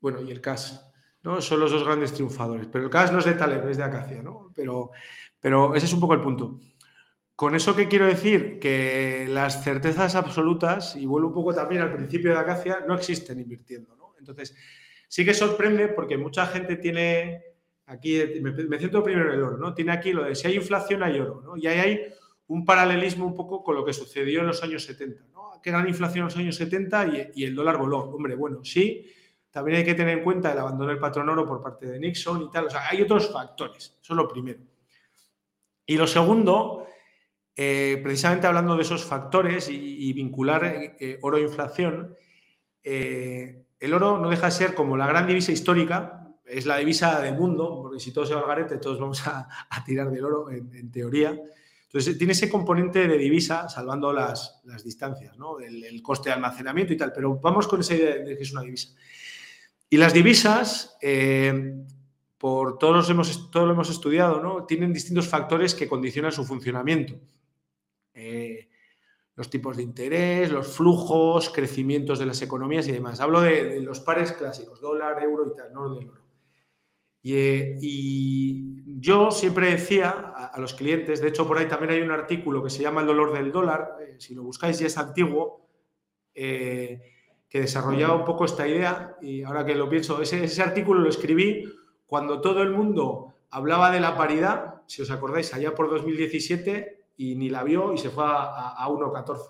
[0.00, 0.90] bueno, y el CAS,
[1.22, 1.40] ¿no?
[1.40, 2.66] Son los dos grandes triunfadores.
[2.66, 4.52] Pero el CAS no es de Taleb, es de Acacia, ¿no?
[4.54, 4.90] Pero,
[5.38, 6.58] pero ese es un poco el punto.
[7.36, 11.94] Con eso qué quiero decir que las certezas absolutas, y vuelvo un poco también al
[11.94, 14.14] principio de Acacia, no existen invirtiendo, ¿no?
[14.18, 14.54] Entonces,
[15.08, 17.42] sí que sorprende porque mucha gente tiene
[17.86, 19.74] aquí, me, me centro primero el oro, ¿no?
[19.74, 21.56] Tiene aquí lo de si hay inflación hay oro, ¿no?
[21.56, 22.14] Y ahí hay
[22.48, 25.22] un paralelismo un poco con lo que sucedió en los años 70,
[25.62, 27.98] Que gran inflación en los años 70 y, y el dólar voló.
[28.00, 29.06] Hombre, bueno, sí,
[29.50, 32.42] también hay que tener en cuenta el abandono del patrón oro por parte de Nixon
[32.42, 32.66] y tal.
[32.66, 33.98] O sea, hay otros factores.
[34.00, 34.60] Eso es lo primero.
[35.86, 36.86] Y lo segundo,
[37.56, 42.14] eh, precisamente hablando de esos factores y, vincular eh, oro e inflación,
[42.84, 47.20] eh, el oro no deja de ser como la gran divisa histórica, es la divisa
[47.20, 49.48] del mundo, porque si todo se va al garete, todos vamos a,
[49.84, 51.36] tirar del oro, en, teoría.
[51.92, 55.58] Entonces, tiene ese componente de divisa, salvando las, distancias, ¿no?
[55.58, 58.62] El, coste de almacenamiento y tal, pero vamos con esa idea de que es una
[58.62, 58.90] divisa.
[59.88, 61.82] Y las divisas, eh,
[62.38, 64.66] por todos los hemos, todo lo hemos estudiado, ¿no?
[64.66, 67.14] tienen distintos factores que condicionan su funcionamiento.
[68.14, 68.68] Eh,
[69.34, 73.18] los tipos de interés, los flujos, crecimientos de las economías y demás.
[73.18, 76.19] Hablo de, los pares clásicos, dólar, euro y tal, no del oro.
[77.22, 82.00] Y, eh, y, yo siempre decía a, los clientes, de hecho por ahí también hay
[82.02, 85.66] un artículo que se llama El dolor del dólar, si lo buscáis ya es antiguo,
[87.50, 91.64] que desarrollaba un poco esta idea y ahora que lo pienso, ese, artículo lo escribí
[92.06, 97.34] cuando todo el mundo hablaba de la paridad, si os acordáis, allá por 2017 y
[97.34, 99.40] ni la vio y se fue a, a, 1,14.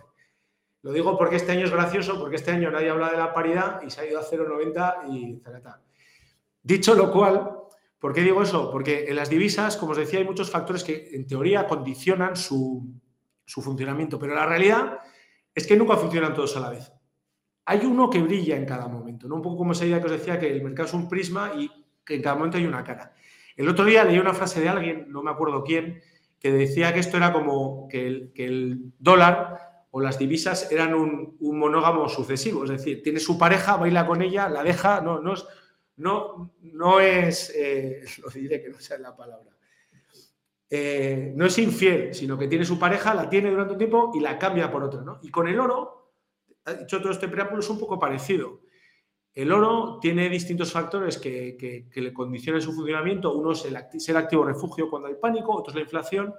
[0.83, 3.83] Lo digo porque este año es gracioso, porque este año nadie habla de la paridad
[3.83, 5.83] y se ha ido a 0,90 y zacata.
[6.63, 7.59] Dicho lo cual,
[7.99, 8.71] ¿por qué digo eso?
[8.71, 12.87] Porque en las divisas, como os decía, hay muchos factores que en teoría condicionan su,
[13.45, 14.99] su funcionamiento, pero la realidad
[15.55, 16.93] es que nunca funcionan todos a la vez.
[17.67, 19.37] Hay uno que brilla en cada momento, ¿no?
[19.37, 21.71] Un poco como esa idea que os decía que el mercado es un prisma y
[22.05, 23.13] que en cada momento hay una cara.
[23.57, 26.01] El otro día leí una frase de alguien, no me acuerdo quién,
[26.39, 32.09] que decía que esto era como que el, dólar o las divisas eran un, monógamo
[32.09, 35.45] sucesivo, es decir, tiene su pareja, baila con ella, la deja, no, no es,
[36.01, 39.51] no, no es eh, lo diré que no sea la palabra,
[40.73, 44.21] eh, no es infiel, sino que tiene su pareja, la tiene durante un tiempo y
[44.21, 45.03] la cambia por otra.
[45.03, 45.19] ¿no?
[45.23, 46.13] Y con el oro,
[46.65, 48.61] ha dicho todo este preámbulo, es un poco parecido.
[49.35, 53.33] El oro tiene distintos factores que, le condicionan su funcionamiento.
[53.33, 56.35] Uno es el ser activo refugio cuando hay pánico, otro es la inflación.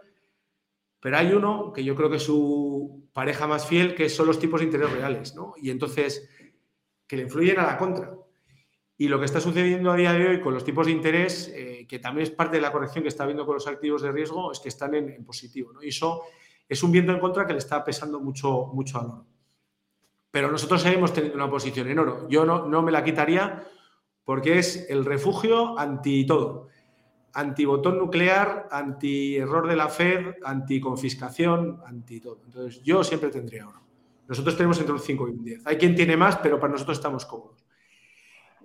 [0.99, 4.39] Pero hay uno que yo creo que es su pareja más fiel, que son los
[4.39, 5.55] tipos de interés reales, ¿no?
[5.57, 6.29] Y entonces,
[7.07, 8.13] que le influyen a la contra.
[9.01, 11.87] Y lo que está sucediendo a día de hoy con los tipos de interés, eh,
[11.89, 14.51] que también es parte de la corrección que está habiendo con los activos de riesgo,
[14.51, 15.73] es que están en, positivo.
[15.73, 15.81] ¿no?
[15.81, 16.21] Y eso
[16.69, 19.25] es un viento en contra que le está pesando mucho, mucho al oro.
[20.29, 22.29] Pero nosotros hemos tenido una posición en oro.
[22.29, 23.63] Yo no, no me la quitaría
[24.23, 26.67] porque es el refugio anti todo.
[27.33, 32.41] Anti botón nuclear, anti error de la Fed, anti confiscación, anti todo.
[32.45, 33.81] Entonces yo siempre tendría oro.
[34.27, 35.65] Nosotros tenemos entre un 5 y un 10.
[35.65, 37.65] Hay quien tiene más, pero para nosotros estamos cómodos.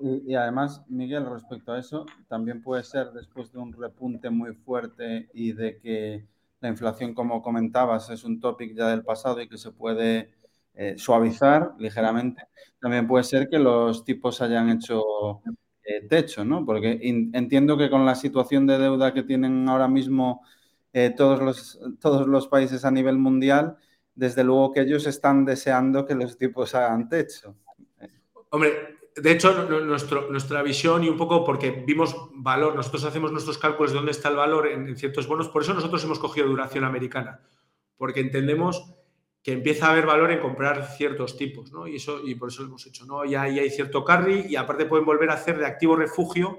[0.00, 5.28] Y, además, Miguel, respecto a eso, también puede ser después de un repunte muy fuerte
[5.32, 6.26] y de que
[6.60, 10.30] la inflación, como comentabas, es un topic ya del pasado y que se puede
[10.74, 12.42] eh, suavizar ligeramente,
[12.80, 15.40] también puede ser que los tipos hayan hecho
[15.84, 16.64] eh, techo, ¿no?
[16.66, 20.42] Porque entiendo que con la situación de deuda que tienen ahora mismo
[20.92, 23.76] eh, todos, los, todos los países a nivel mundial,
[24.14, 27.54] desde luego que ellos están deseando que los tipos hagan techo.
[28.50, 29.66] Hombre, de hecho,
[30.30, 34.28] nuestra visión y un poco porque vimos valor, nosotros hacemos nuestros cálculos de dónde está
[34.28, 37.40] el valor en, ciertos bonos, por eso nosotros hemos cogido duración americana,
[37.96, 38.92] porque entendemos
[39.42, 41.86] que empieza a haber valor en comprar ciertos tipos, ¿no?
[41.86, 43.24] Y, eso, y por eso lo hemos hecho, ¿no?
[43.24, 46.58] Ya, hay cierto carry y aparte pueden volver a hacer de activo refugio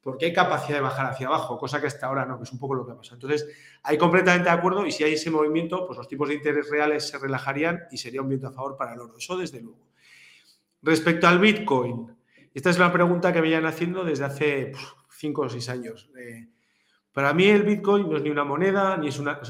[0.00, 2.60] porque hay capacidad de bajar hacia abajo, cosa que hasta ahora no, que es un
[2.60, 3.14] poco lo que pasa.
[3.14, 3.46] Entonces,
[3.82, 7.08] hay completamente de acuerdo y si hay ese movimiento, pues los tipos de interés reales
[7.08, 9.16] se relajarían y sería un viento a favor para el oro.
[9.18, 9.88] Eso desde luego.
[10.82, 12.16] Respecto al Bitcoin,
[12.54, 14.72] esta es la pregunta que me llevan haciendo desde hace
[15.10, 16.10] cinco o seis años.
[16.18, 16.48] Eh,
[17.12, 19.40] para mí el Bitcoin no es ni una moneda, ni es una...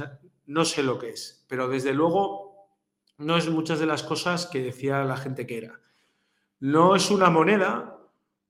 [0.47, 2.69] no sé lo que es, pero desde luego
[3.19, 5.81] no es muchas de las cosas que decía la gente que era.
[6.61, 7.99] No es una moneda,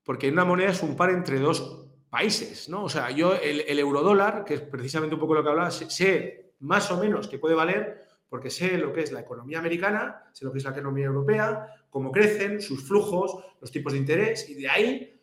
[0.03, 2.85] porque una moneda es un par entre dos países, ¿no?
[2.85, 6.53] O sea, yo el, el eurodólar, que es precisamente un poco lo que hablaba, sé,
[6.59, 10.45] más o menos que puede valer porque sé lo que es la economía americana, sé
[10.45, 14.53] lo que es la economía europea, cómo crecen, sus flujos, los tipos de interés, y
[14.53, 15.21] de ahí,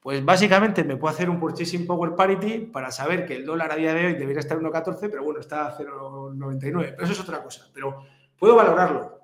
[0.00, 3.76] pues básicamente me puedo hacer un purchasing power parity para saber que el dólar a
[3.76, 7.20] día de hoy debería estar en 1,14, pero bueno, está a 0,99, pero eso es
[7.20, 7.70] otra cosa.
[7.72, 8.04] Pero
[8.38, 9.20] Puedo valorarlo.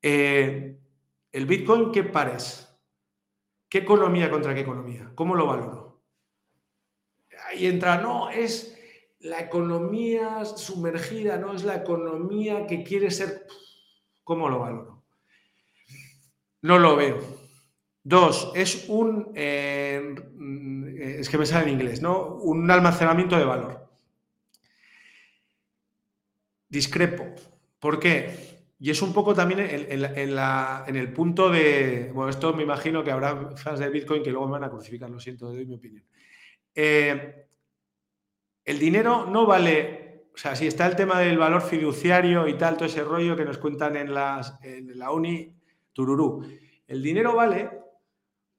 [0.00, 0.78] Eh,
[1.32, 2.68] ¿El Bitcoin qué pares?
[3.68, 5.10] ¿Qué economía contra qué economía?
[5.14, 6.02] ¿Cómo lo valoro?
[7.48, 8.78] Ahí entra, no, es
[9.22, 13.46] la economía sumergida, no es la economía que quiere ser.
[14.24, 15.04] ¿Cómo lo valoro?
[16.62, 17.18] No lo veo.
[18.04, 20.14] Dos, es un, eh,
[21.18, 22.34] es que me sale en inglés, ¿no?
[22.36, 23.88] Un almacenamiento de valor.
[26.68, 27.26] Discrepo.
[27.78, 28.52] ¿Por qué?
[28.80, 32.10] Y es un poco también en, el punto de.
[32.12, 35.08] Bueno, esto me imagino que habrá fans de Bitcoin que luego me van a crucificar,
[35.08, 36.04] lo siento, doy mi opinión.
[36.74, 37.46] Eh,
[38.64, 40.26] el dinero no vale.
[40.34, 43.44] O sea, si está el tema del valor fiduciario y tal, todo ese rollo que
[43.44, 45.54] nos cuentan en, la uni,
[45.92, 46.46] tururú.
[46.86, 47.70] El dinero vale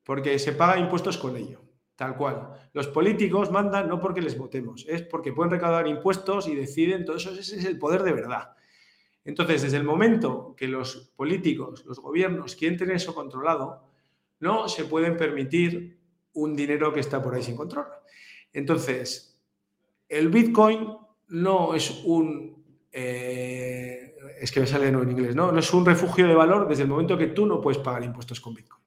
[0.04, 1.62] porque se paga impuestos con ello,
[1.96, 2.50] tal cual.
[2.74, 7.18] Los políticos mandan no porque les votemos, es porque pueden recaudar impuestos y deciden, todo
[7.18, 8.54] eso ese es el poder de verdad.
[9.26, 13.88] Entonces, desde el momento que los políticos, los gobiernos quieren tener eso controlado,
[14.40, 15.98] no se pueden permitir
[16.34, 17.86] un dinero que está por ahí sin control.
[18.52, 19.33] Entonces,
[20.10, 20.88] el Bitcoin
[21.30, 22.64] no es un...
[22.92, 25.52] Eh, es que me sale en inglés, ¿no?
[25.52, 28.40] No es un refugio de valor desde el momento que tú no puedes pagar impuestos
[28.40, 28.84] con Bitcoin.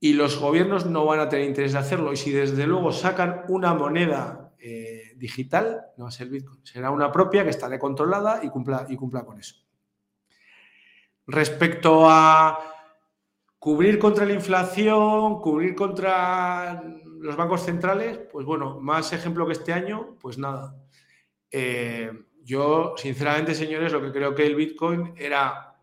[0.00, 2.12] Y los gobiernos no van a tener interés de hacerlo.
[2.12, 6.90] Y si desde luego sacan una moneda eh, digital, no va a ser Bitcoin, será
[6.90, 9.56] una propia que estará controlada y cumpla, y cumpla con eso.
[11.26, 12.58] Respecto a
[13.58, 16.82] cubrir contra la inflación, cubrir contra
[17.20, 20.76] los bancos centrales, pues bueno, más ejemplo que este año, pues nada.
[21.50, 25.76] Eh, yo, sinceramente, señores, lo que creo que el Bitcoin era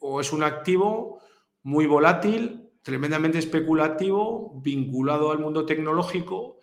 [0.00, 1.20] o es un activo
[1.62, 6.58] muy volátil, tremendamente especulativo, vinculado al mundo tecnológico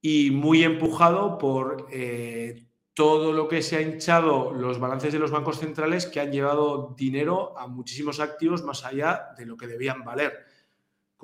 [0.00, 5.30] y muy empujado por eh, todo lo que se ha hinchado los balances de los
[5.30, 10.04] bancos centrales que han llevado dinero a muchísimos activos más allá de lo que debían
[10.04, 10.46] valer.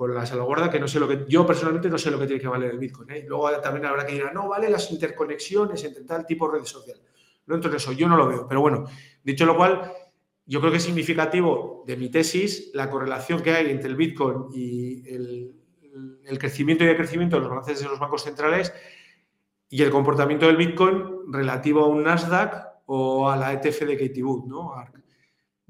[0.01, 2.41] Con la salvaguarda que no sé lo que yo personalmente no sé lo que tiene
[2.41, 3.11] que valer el Bitcoin.
[3.11, 3.23] ¿eh?
[3.27, 7.03] Luego también habrá que decir, no, vale las interconexiones entre tal tipo de redes sociales.
[7.45, 8.47] No entro en eso, yo no lo veo.
[8.47, 8.85] Pero bueno,
[9.23, 9.93] dicho lo cual,
[10.43, 14.47] yo creo que es significativo de mi tesis la correlación que hay entre el Bitcoin
[14.51, 15.53] y el,
[16.25, 18.73] el crecimiento y decrecimiento de los balances de los bancos centrales
[19.69, 22.55] y el comportamiento del Bitcoin relativo a un Nasdaq
[22.87, 24.73] o a la ETF de Katie ¿no?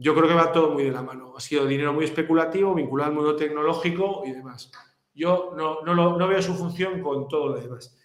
[0.01, 1.35] Yo creo que va todo muy de la mano.
[1.37, 4.71] Ha sido dinero muy especulativo, vinculado al mundo tecnológico y demás.
[5.13, 7.95] Yo no, no, veo su función con todo lo demás.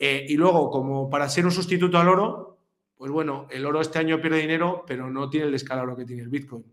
[0.00, 2.58] Eh, y luego, como para ser un sustituto al oro,
[2.96, 6.22] pues bueno, el oro este año pierde dinero, pero no tiene el descalabro que tiene
[6.22, 6.64] el Bitcoin.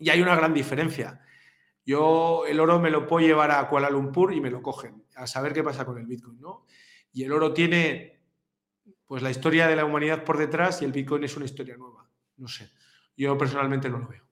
[0.00, 1.20] Y hay una gran diferencia.
[1.84, 5.28] Yo el oro me lo puedo llevar a Kuala Lumpur y me lo cogen, a
[5.28, 6.66] saber qué pasa con el Bitcoin, ¿no?
[7.12, 8.18] Y el oro tiene
[9.06, 12.10] pues la historia de la humanidad por detrás y el Bitcoin es una historia nueva.
[12.38, 12.68] No sé.
[13.16, 14.22] Yo personalmente no lo veo.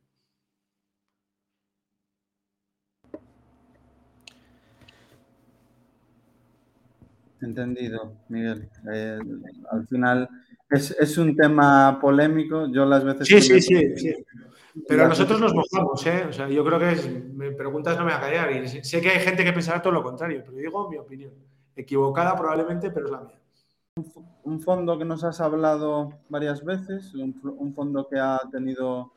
[7.40, 8.68] Entendido, Miguel.
[8.92, 9.18] Eh,
[9.70, 10.28] al final
[10.70, 12.66] es, un tema polémico.
[12.72, 13.26] Yo las veces.
[13.28, 14.14] Sí, sí, sí, sí,
[14.88, 16.26] Pero nosotros nos mojamos, ¿eh?
[16.28, 18.52] O sea, yo creo que me preguntas, no me voy a callar.
[18.52, 21.32] Y sé que hay gente que pensará todo lo contrario, pero digo mi opinión.
[21.76, 23.43] Equivocada probablemente, pero es la mía.
[24.42, 29.12] Un fondo que nos has hablado varias veces, un, fondo que ha tenido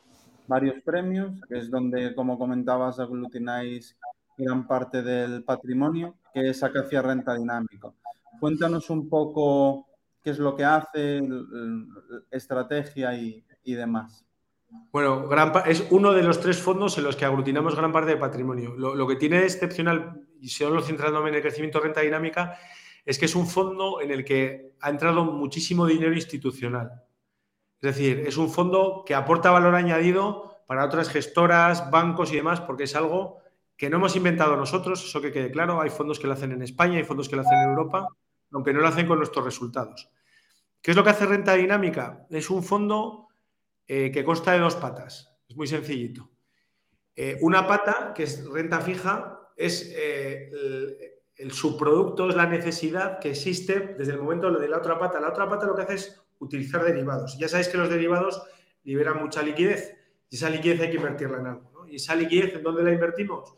[0.45, 3.97] varios premios, que es donde, como comentabas, aglutináis
[4.37, 7.95] gran parte del patrimonio, que es Acacia Renta Dinámico.
[8.39, 9.87] Cuéntanos un poco
[10.21, 11.27] qué es lo que hace,
[12.29, 14.27] estrategia y, demás.
[14.91, 15.27] Bueno,
[15.65, 18.75] es uno de los tres fondos en los que aglutinamos gran parte del patrimonio.
[18.77, 22.59] Lo, que tiene excepcional y solo centrándome en el crecimiento renta dinámica,
[23.07, 27.03] es que es un fondo en el que ha entrado muchísimo dinero institucional.
[27.81, 32.59] Es decir, es un fondo que aporta valor añadido para otras gestoras, bancos y demás,
[32.59, 33.37] porque es algo
[33.77, 35.79] que no hemos inventado nosotros, eso que quede claro.
[35.79, 38.09] Hay fondos que lo hacen en España, hay fondos que lo hacen en Europa,
[38.51, 40.11] aunque no lo hacen con nuestros resultados.
[40.81, 42.27] ¿Qué es lo que hace renta dinámica?
[42.29, 43.29] Es un fondo
[43.87, 45.33] eh, que consta de dos patas.
[45.47, 46.29] Es muy sencillito.
[47.15, 51.16] Eh, una pata, que es renta fija, es eh,
[51.51, 55.19] subproducto, es la necesidad que existe desde el momento de la otra pata.
[55.19, 57.37] La otra pata lo que hace es utilizar derivados.
[57.37, 58.41] Ya sabéis que los derivados
[58.83, 59.95] liberan mucha liquidez
[60.29, 61.87] y esa liquidez hay que invertirla en algo.
[61.87, 63.53] ¿Y esa liquidez en dónde la invertimos?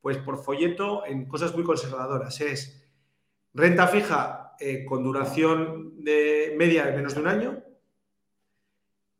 [0.00, 2.40] Pues por folleto en cosas muy conservadoras.
[2.40, 2.84] Es
[3.54, 7.62] renta fija eh, con duración de media de menos de un año,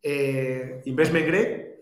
[0.03, 1.73] eh, investment grade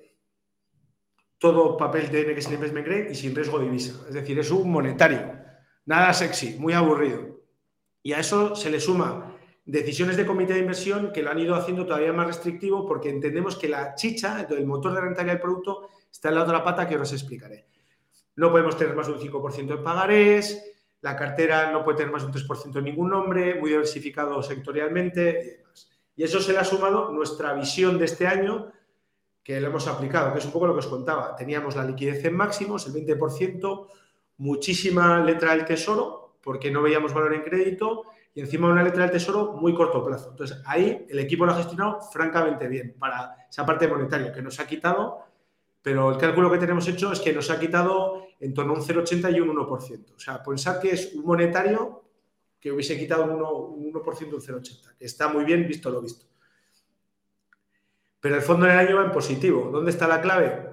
[1.41, 4.05] todo papel tiene que ser investment grade y sin riesgo de divisa.
[4.07, 5.40] Es decir, es un monetario.
[5.87, 7.41] Nada sexy, muy aburrido.
[8.03, 11.55] Y a eso se le suma decisiones de comité de inversión que lo han ido
[11.55, 15.89] haciendo todavía más restrictivo porque entendemos que la chicha, el motor de rentabilidad del producto,
[16.11, 17.67] está en la pata que os explicaré.
[18.37, 20.65] No podemos tener más de un 5% en pagarés,
[21.03, 25.41] la cartera no puede tener más de un 3% en ningún nombre, muy diversificado sectorialmente
[25.43, 25.91] y demás.
[26.17, 28.73] Y eso se le ha sumado nuestra visión de este año
[29.43, 31.35] que lo hemos aplicado, que es un poco lo que os contaba.
[31.35, 33.89] Teníamos la liquidez en máximos, el 20%,
[34.41, 39.13] muchísima letra del tesoro, porque no veíamos valor en crédito, y encima una letra del
[39.13, 40.31] tesoro muy corto plazo.
[40.31, 44.59] Entonces, ahí el equipo lo ha gestionado francamente bien para esa parte monetaria que nos
[44.59, 45.19] ha quitado,
[45.83, 48.83] pero el cálculo que tenemos hecho es que nos ha quitado en torno a un
[48.83, 50.15] 0,80 y un 1%.
[50.15, 52.05] O sea, pensar que es un monetario
[52.59, 56.01] que hubiese quitado un 1%, un 1% un 0,80, que está muy bien visto lo
[56.01, 56.25] visto.
[58.21, 59.69] Pero el fondo en el año va en positivo.
[59.71, 60.70] ¿Dónde está la clave?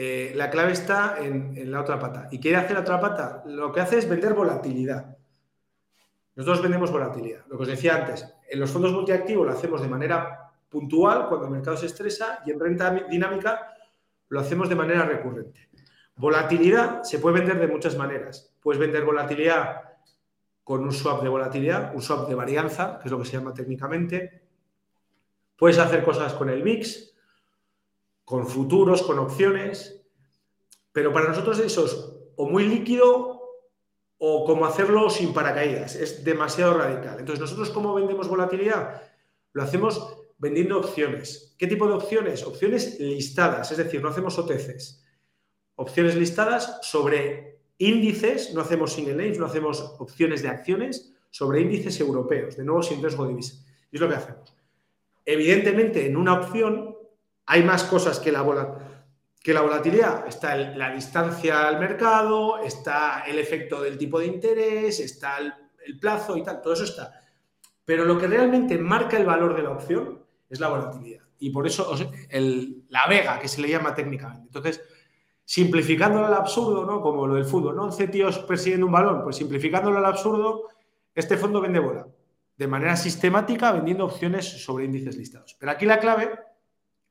[0.00, 2.28] Eh, la clave está en, la otra pata.
[2.30, 3.42] ¿Y quiere hacer la otra pata?
[3.46, 5.16] Lo que hace es vender volatilidad.
[6.36, 7.44] Nosotros vendemos volatilidad.
[7.48, 11.46] Lo que os decía antes, en los fondos multiactivos lo hacemos de manera puntual cuando
[11.46, 13.74] el mercado se estresa y en renta dinámica
[14.28, 15.68] lo hacemos de manera recurrente.
[16.14, 18.54] Volatilidad se puede vender de muchas maneras.
[18.62, 19.82] Puedes vender volatilidad
[20.62, 23.52] con un swap de volatilidad, un swap de varianza, que es lo que se llama
[23.52, 24.44] técnicamente.
[25.56, 27.17] Puedes hacer cosas con el mix,
[28.28, 30.02] con futuros, con opciones,
[30.92, 31.96] pero para nosotros eso es
[32.36, 33.40] o muy líquido
[34.18, 35.96] o como hacerlo sin paracaídas.
[35.96, 37.18] Es demasiado radical.
[37.18, 39.00] Entonces, nosotros cómo vendemos volatilidad?
[39.54, 41.54] Lo hacemos vendiendo opciones.
[41.56, 42.44] ¿Qué tipo de opciones?
[42.44, 45.02] Opciones listadas, es decir, no hacemos OTCs.
[45.76, 51.98] Opciones listadas sobre índices, no hacemos single names, no hacemos opciones de acciones sobre índices
[51.98, 53.54] europeos, de nuevo sin riesgo de divisa.
[53.90, 54.54] Y es lo que hacemos.
[55.24, 56.97] Evidentemente, en una opción
[57.48, 60.26] hay más cosas que la, volatilidad.
[60.28, 66.36] Está la distancia al mercado, está el efecto del tipo de interés, está el, plazo
[66.36, 67.22] y tal, todo eso está.
[67.86, 71.24] Pero lo que realmente marca el valor de la opción es la volatilidad.
[71.38, 71.94] Y por eso
[72.90, 74.48] la vega, que se le llama técnicamente.
[74.48, 74.82] Entonces,
[75.42, 77.00] simplificándolo al absurdo, ¿no?
[77.00, 77.84] Como lo del fútbol, ¿no?
[77.84, 80.68] 11 tíos persiguiendo un balón, pues simplificándolo al absurdo,
[81.14, 82.06] este fondo vende bola
[82.58, 85.56] de manera sistemática vendiendo opciones sobre índices listados.
[85.58, 86.28] Pero aquí la clave,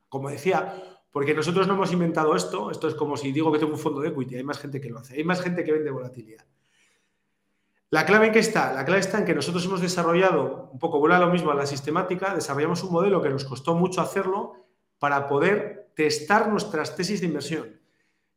[0.10, 3.74] como decía, porque nosotros no hemos inventado esto, esto es como si digo que tengo
[3.74, 5.90] un fondo de equity, hay más gente que lo hace, hay más gente que vende
[5.90, 6.46] volatilidad.
[7.90, 8.74] La clave en qué está?
[8.74, 11.66] La clave está en que nosotros hemos desarrollado, un poco vuelve lo mismo a la
[11.66, 14.56] sistemática, desarrollamos un modelo que nos costó mucho hacerlo
[15.00, 17.80] para poder testar nuestras tesis de inversión.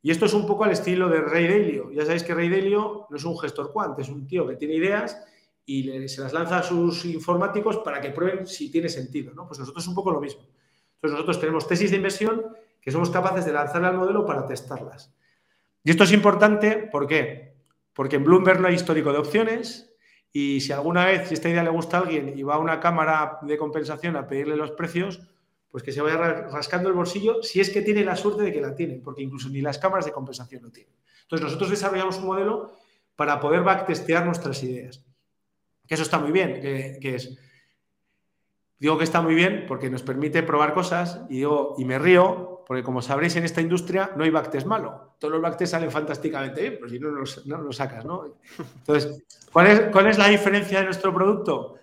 [0.01, 1.91] Y esto es un poco al estilo de Ray Dalio.
[1.91, 4.75] Ya sabéis que Ray Dalio no es un gestor quant, es un tío que tiene
[4.75, 5.21] ideas
[5.65, 9.33] y se las lanza a sus informáticos para que prueben si tiene sentido.
[9.33, 9.47] ¿no?
[9.47, 10.41] Pues nosotros es un poco lo mismo.
[11.01, 12.45] Entonces nosotros tenemos tesis de inversión
[12.79, 15.11] que somos capaces de lanzar al modelo para testarlas.
[15.83, 17.55] Y esto es importante, ¿por qué?
[17.93, 19.91] Porque en Bloomberg no hay histórico de opciones
[20.31, 22.79] y si alguna vez, si esta idea le gusta a alguien y va a una
[22.79, 25.21] cámara de compensación a pedirle los precios,
[25.71, 28.61] pues que se vaya rascando el bolsillo si es que tiene la suerte de que
[28.61, 30.93] la tiene, porque incluso ni las cámaras de compensación lo tienen.
[31.23, 32.73] Entonces nosotros desarrollamos un modelo
[33.15, 35.03] para poder backtestear nuestras ideas.
[35.87, 37.37] Que eso está muy bien, que, es...
[38.81, 42.63] Digo que está muy bien porque nos permite probar cosas y, digo, y me río
[42.65, 45.13] porque como sabréis en esta industria no hay backtest malo.
[45.19, 48.25] Todos los backtests salen fantásticamente bien, pero si no no los sacas, ¿no?
[48.79, 49.23] Entonces,
[49.53, 51.75] ¿cuál es, ¿cuál es la diferencia de nuestro producto?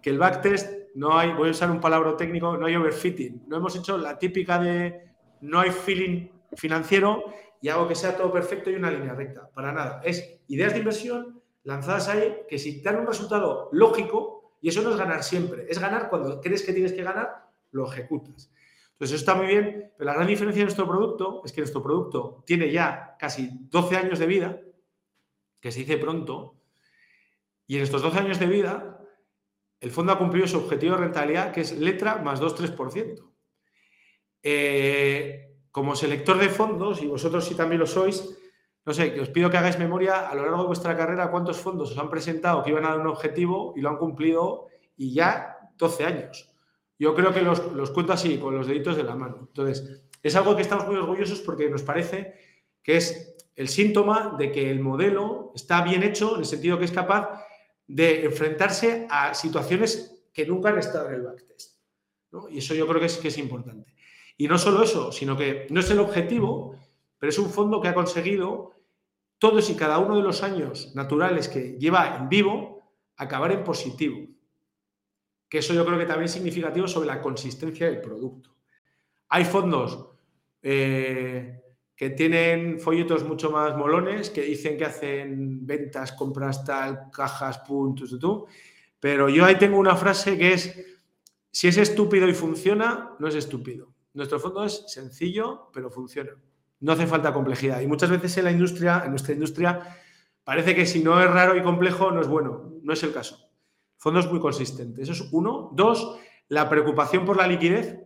[0.00, 3.44] Que el backtest no hay, voy a usar un palabra técnico, no hay overfitting.
[3.46, 5.06] No hemos hecho la típica de
[5.42, 7.24] no hay feeling financiero
[7.60, 9.50] y hago que sea todo perfecto y una línea recta.
[9.52, 10.00] Para nada.
[10.02, 14.90] Es ideas de inversión lanzadas ahí que si dan un resultado lógico, y eso no
[14.90, 18.50] es ganar siempre, es ganar cuando crees que tienes que ganar, lo ejecutas.
[18.92, 21.82] Entonces, eso está muy bien, pero la gran diferencia de nuestro producto es que nuestro
[21.82, 24.60] producto tiene ya casi 12 años de vida,
[25.60, 26.56] que se dice pronto,
[27.66, 28.98] y en estos 12 años de vida
[29.80, 33.22] el fondo ha cumplido su objetivo de rentabilidad, que es letra más 2-3%.
[34.42, 38.37] Eh, como selector de fondos, y vosotros si también lo sois,
[38.88, 41.58] no sé, que os pido que hagáis memoria a lo largo de vuestra carrera cuántos
[41.58, 45.12] fondos os han presentado que iban a dar un objetivo y lo han cumplido y
[45.12, 46.50] ya 12 años.
[46.98, 49.40] Yo creo que los, los cuento así, con los deditos de la mano.
[49.40, 52.32] Entonces, es algo que estamos muy orgullosos porque nos parece
[52.82, 56.86] que es el síntoma de que el modelo está bien hecho en el sentido que
[56.86, 57.44] es capaz
[57.86, 61.76] de enfrentarse a situaciones que nunca han estado en el backtest.
[62.48, 63.92] Y eso yo creo que es, que es importante.
[64.38, 66.74] Y no solo eso, sino que no es el objetivo,
[67.18, 68.77] pero es un fondo que ha conseguido
[69.38, 74.18] todos y cada uno de los años naturales que lleva en vivo acabar en positivo.
[75.48, 78.56] Que eso yo creo que también es significativo sobre la consistencia del producto.
[79.28, 80.08] Hay fondos
[80.62, 81.62] eh,
[81.94, 88.16] que tienen folletos mucho más molones, que dicen que hacen ventas, compras tal, cajas, puntos,
[88.20, 88.46] tú.
[89.00, 90.98] Pero yo ahí tengo una frase que es,
[91.50, 93.94] si es estúpido y funciona, no es estúpido.
[94.14, 96.32] Nuestro fondo es sencillo, pero funciona.
[96.80, 97.80] No hace falta complejidad.
[97.80, 99.96] Y muchas veces en la industria, en nuestra industria,
[100.44, 102.72] parece que si no es raro y complejo, no es bueno.
[102.82, 103.36] No es el caso.
[103.36, 105.02] El fondo es muy consistente.
[105.02, 105.70] Eso es uno.
[105.72, 106.18] Dos,
[106.48, 107.98] la preocupación por la liquidez.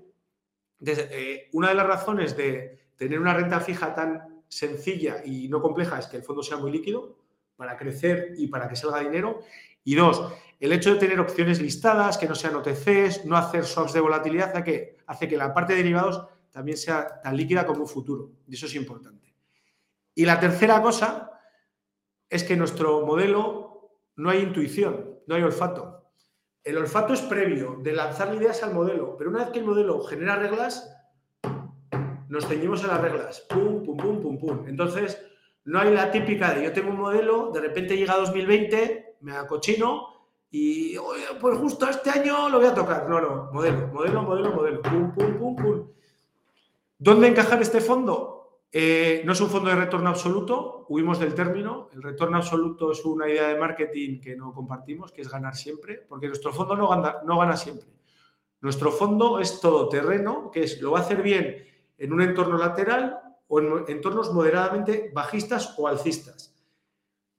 [0.84, 5.98] Eh, una de las razones de, tener una renta fija tan sencilla y no compleja
[5.98, 7.18] es que el fondo sea muy líquido
[7.56, 9.40] para crecer y para que salga dinero.
[9.82, 13.92] Y dos, el hecho de tener opciones listadas, que no sean OTCs, no hacer swaps
[13.92, 17.80] de volatilidad, hace que, hace que la parte de derivados también sea tan líquida como
[17.80, 18.30] un futuro.
[18.46, 19.34] Y eso es importante.
[20.14, 21.40] Y la tercera cosa
[22.28, 26.11] es que nuestro modelo no hay intuición, no hay olfato.
[26.62, 30.00] El olfato es previo de lanzar ideas al modelo, pero una vez que el modelo
[30.03, 30.94] genera reglas,
[32.28, 33.40] nos ceñimos a las reglas.
[33.48, 34.68] Pum, pum, pum, pum, pum.
[34.68, 35.18] Entonces,
[35.64, 40.09] no hay la típica de yo tengo un modelo, de repente llega 2020, me acochino
[40.50, 40.96] y
[41.40, 43.09] pues justo este año lo voy a tocar.
[43.09, 44.82] No, no, modelo, modelo, modelo, modelo.
[44.82, 45.88] Pum, pum, pum, pum.
[47.05, 48.61] ¿Dónde encajar este fondo?
[48.70, 51.88] Eh, no es un fondo de retorno absoluto, huimos del término.
[51.92, 56.07] El retorno absoluto es una idea de marketing que no compartimos, que es ganar siempre,
[56.09, 57.88] porque nuestro fondo no gana, no gana siempre.
[58.61, 61.66] Nuestro fondo es todo terreno, que es lo va a hacer bien
[61.98, 66.55] en un entorno lateral o en entornos moderadamente bajistas o alcistas.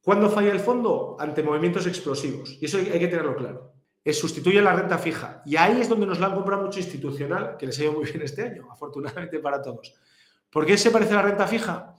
[0.02, 1.16] ¿Cuándo falla el fondo?
[1.18, 2.58] Ante movimientos explosivos.
[2.60, 3.73] Y eso hay que tenerlo claro.
[4.04, 5.42] Es sustituye la renta fija.
[5.46, 8.06] Y ahí es donde nos la han comprado mucho institucional, que les ha ido muy
[8.06, 9.94] bien este año, afortunadamente para todos.
[10.50, 11.96] ¿Por qué se parece a la renta fija?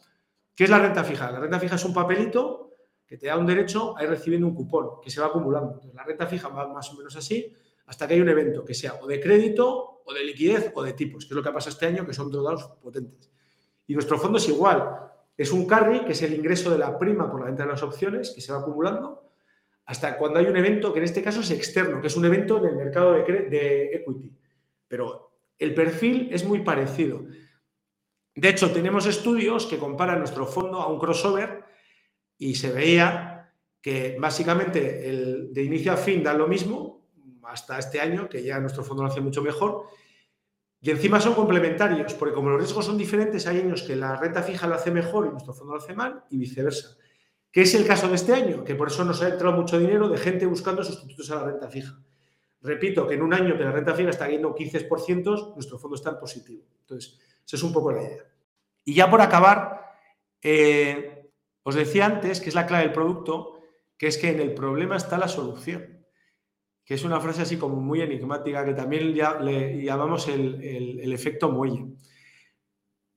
[0.55, 1.31] ¿Qué es la renta fija?
[1.31, 2.77] La renta fija es un papelito
[3.07, 5.81] que te da un derecho a ir recibiendo un cupón que se va acumulando.
[5.93, 7.55] la renta fija va más o menos así
[7.87, 10.93] hasta que hay un evento que sea o de crédito o de liquidez o de
[10.93, 13.31] tipos, que es lo que ha pasado este año, que son drawdowns potentes.
[13.87, 15.01] Y nuestro fondo es igual.
[15.37, 17.83] Es un carry, que es el ingreso de la prima por la venta de las
[17.83, 19.24] opciones, que se va acumulando,
[19.87, 22.59] hasta cuando hay un evento que en este caso es externo, que es un evento
[22.59, 24.32] del mercado de, de equity.
[24.89, 27.24] Pero el perfil es muy parecido.
[28.35, 31.64] De hecho, tenemos estudios que comparan nuestro fondo a un crossover
[32.39, 37.07] y se veía que básicamente el de inicio a fin da lo mismo
[37.45, 39.85] hasta este año, que ya nuestro fondo lo hace mucho mejor.
[40.80, 44.43] Y encima son complementarios, porque como los riesgos son diferentes, hay años que la renta
[44.43, 46.97] fija lo hace mejor y nuestro fondo lo hace mal y viceversa.
[47.55, 48.65] ¿Qué es el caso de este año?
[48.65, 51.69] Que por eso nos ha entrado mucho dinero de gente buscando sustitutos a la renta
[51.69, 51.97] fija.
[52.61, 56.11] Repito que en un año que la renta fija está yendo 15%, nuestro fondo está
[56.11, 56.65] en positivo.
[56.81, 58.25] Entonces, esa es un poco la idea.
[58.85, 59.83] Y ya por acabar,
[60.43, 61.31] eh,
[61.63, 63.61] os decía antes que es la clave del producto,
[63.97, 66.05] que es que en el problema está la solución,
[66.85, 71.87] que es una frase así como muy enigmática, que también le llamamos el, efecto muelle.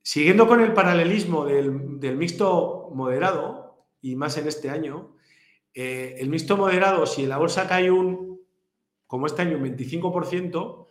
[0.04, 3.67] Siguiendo con el paralelismo del mixto moderado,
[4.02, 5.18] y más en este año,
[5.74, 8.42] eh, el mixto moderado, si la bolsa cae un,
[9.06, 10.88] como este año, un 25%,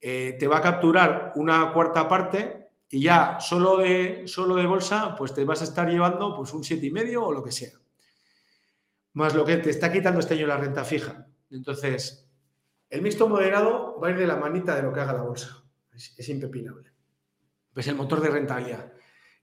[0.00, 5.16] eh, te va a capturar una cuarta parte y ya solo de, solo de bolsa,
[5.16, 7.72] pues te vas a estar llevando pues un 7,5 o lo que sea.
[9.14, 11.26] Más lo que te está quitando este año la renta fija.
[11.50, 12.30] Entonces,
[12.90, 15.64] el mixto moderado va a ir de la manita de lo que haga la bolsa.
[15.92, 16.92] Es, es impepinable.
[17.74, 18.92] Es el motor de rentabilidad.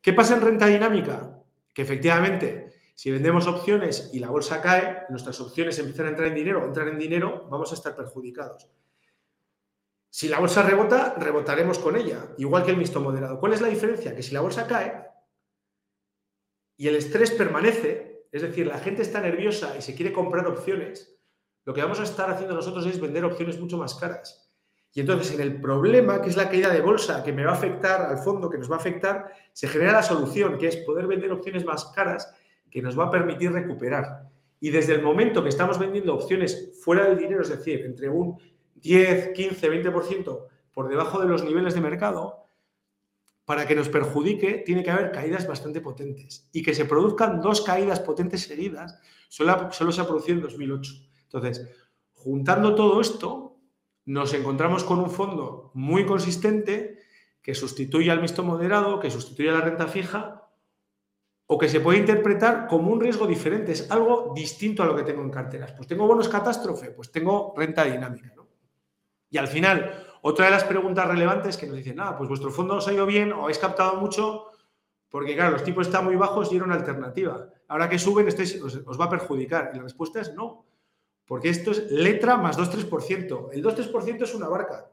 [0.02, 1.44] ¿Qué pasa en renta dinámica?
[1.74, 6.36] Que efectivamente si vendemos opciones y la bolsa cae, nuestras opciones empiezan a entrar en
[6.36, 8.68] dinero, entrar en dinero, vamos a estar perjudicados.
[10.10, 13.39] Si la bolsa rebota, rebotaremos con ella, igual que el mixto moderado.
[13.39, 14.14] ¿Cuál es la diferencia?
[14.14, 15.08] Que si la bolsa cae
[16.76, 21.18] y el estrés permanece, es decir, la gente está nerviosa y se quiere comprar opciones,
[21.64, 24.52] lo que vamos a estar haciendo nosotros es vender opciones mucho más caras.
[24.94, 27.56] Y entonces en el problema, que es la caída de bolsa, que me va a
[27.56, 31.08] afectar al fondo, que nos va a afectar, se genera la solución, que es poder
[31.08, 32.34] vender opciones más caras
[32.72, 34.30] que nos va a permitir recuperar.
[34.60, 38.40] Y desde el momento que estamos vendiendo opciones fuera del dinero, es decir, entre un
[38.76, 42.46] 10, 15, 20% por debajo de los niveles de mercado,
[43.44, 46.48] para que nos perjudique, tiene que haber caídas bastante potentes.
[46.54, 48.98] Y que se produzcan dos caídas potentes seguidas,
[49.28, 50.94] solo, solo se ha producido en 2008.
[51.24, 51.68] Entonces,
[52.14, 53.58] juntando todo esto,
[54.06, 57.00] nos encontramos con un fondo muy consistente
[57.42, 60.41] que sustituye al mixto moderado, que sustituye a la renta fija
[61.54, 65.04] o que se puede interpretar como un riesgo diferente, es algo distinto a lo que
[65.04, 65.74] tengo en carteras.
[65.74, 68.34] Pues tengo bonos catástrofe, pues tengo renta dinámica.
[69.30, 72.76] Y al final, otra de las preguntas relevantes que nos dicen, nada, pues vuestro fondo
[72.76, 74.45] os ha ido bien o habéis captado mucho,
[75.10, 77.49] porque claro, los tipos están muy bajos y era una alternativa.
[77.68, 79.72] Ahora que suben, os, va a perjudicar.
[79.74, 80.64] Y la respuesta es no,
[81.26, 83.49] porque esto es letra más 2-3%.
[83.52, 84.89] El 2-3% es una barca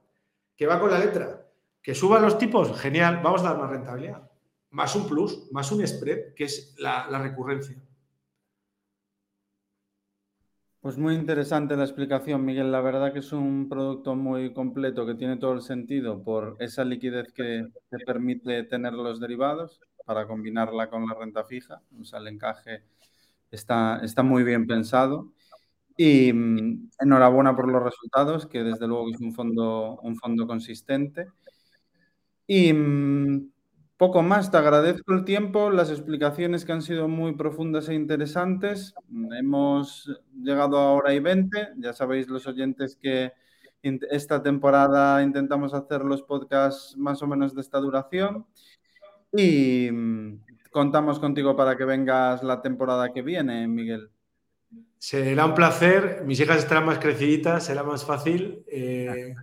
[0.56, 1.46] que va con la letra.
[1.80, 4.27] Que suban los tipos, genial, vamos a dar más rentabilidad
[4.70, 7.76] más un plus, más un spread, que es la, recurrencia.
[10.80, 12.70] Pues muy interesante la explicación, Miguel.
[12.70, 16.84] La verdad que es un producto muy completo que tiene todo el sentido por esa
[16.84, 21.82] liquidez que te permite tener los derivados para combinarla con la renta fija.
[22.00, 22.84] O sea, el encaje
[23.50, 25.32] está, está muy bien pensado.
[25.96, 31.26] Y mm, enhorabuena por los resultados, que desde luego es un fondo, un fondo consistente.
[32.46, 33.50] Y mm,
[33.98, 38.94] poco más, te agradezco el tiempo, las explicaciones que han sido muy profundas e interesantes.
[39.38, 40.08] Hemos
[40.40, 41.68] llegado a hora y veinte.
[41.78, 43.32] Ya sabéis los oyentes que
[43.82, 48.46] esta temporada intentamos hacer los podcasts más o menos de esta duración.
[49.32, 54.10] Y mm, contamos contigo para que vengas la temporada que viene, Miguel.
[54.96, 56.22] Será un placer.
[56.24, 58.62] Mis hijas estarán más creciditas, será más fácil.
[58.68, 59.34] Eh,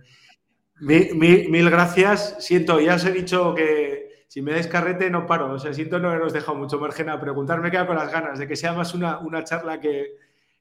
[0.80, 2.36] mil, gracias.
[2.40, 5.52] Siento, ya os he dicho que si me descarrete no paro.
[5.52, 7.60] O sea, siento no haberos dejado mucho margen a preguntar.
[7.60, 10.16] Me quedo con las ganas de que sea más una, una charla que,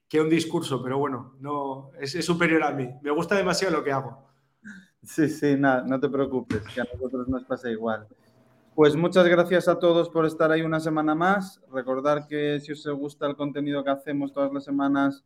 [0.08, 2.90] que, un discurso, pero bueno, no, es, superior a mí.
[3.02, 4.26] Me gusta demasiado lo que hago.
[5.04, 8.08] Sí, sí, nada, no te preocupes, que a nosotros nos pasa igual.
[8.74, 11.62] Pues muchas gracias a todos por estar ahí una semana más.
[11.72, 15.24] Recordar que si os gusta el contenido que hacemos todas las semanas,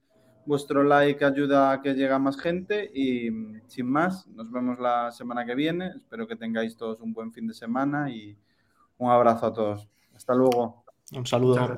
[0.50, 3.30] vuestro like ayuda a que llegue más gente y
[3.68, 5.90] sin más, nos vemos la semana que viene.
[5.96, 8.36] Espero que tengáis todos un buen fin de semana y
[8.98, 9.88] un abrazo a todos.
[10.16, 10.84] Hasta luego.
[11.14, 11.78] Un saludo.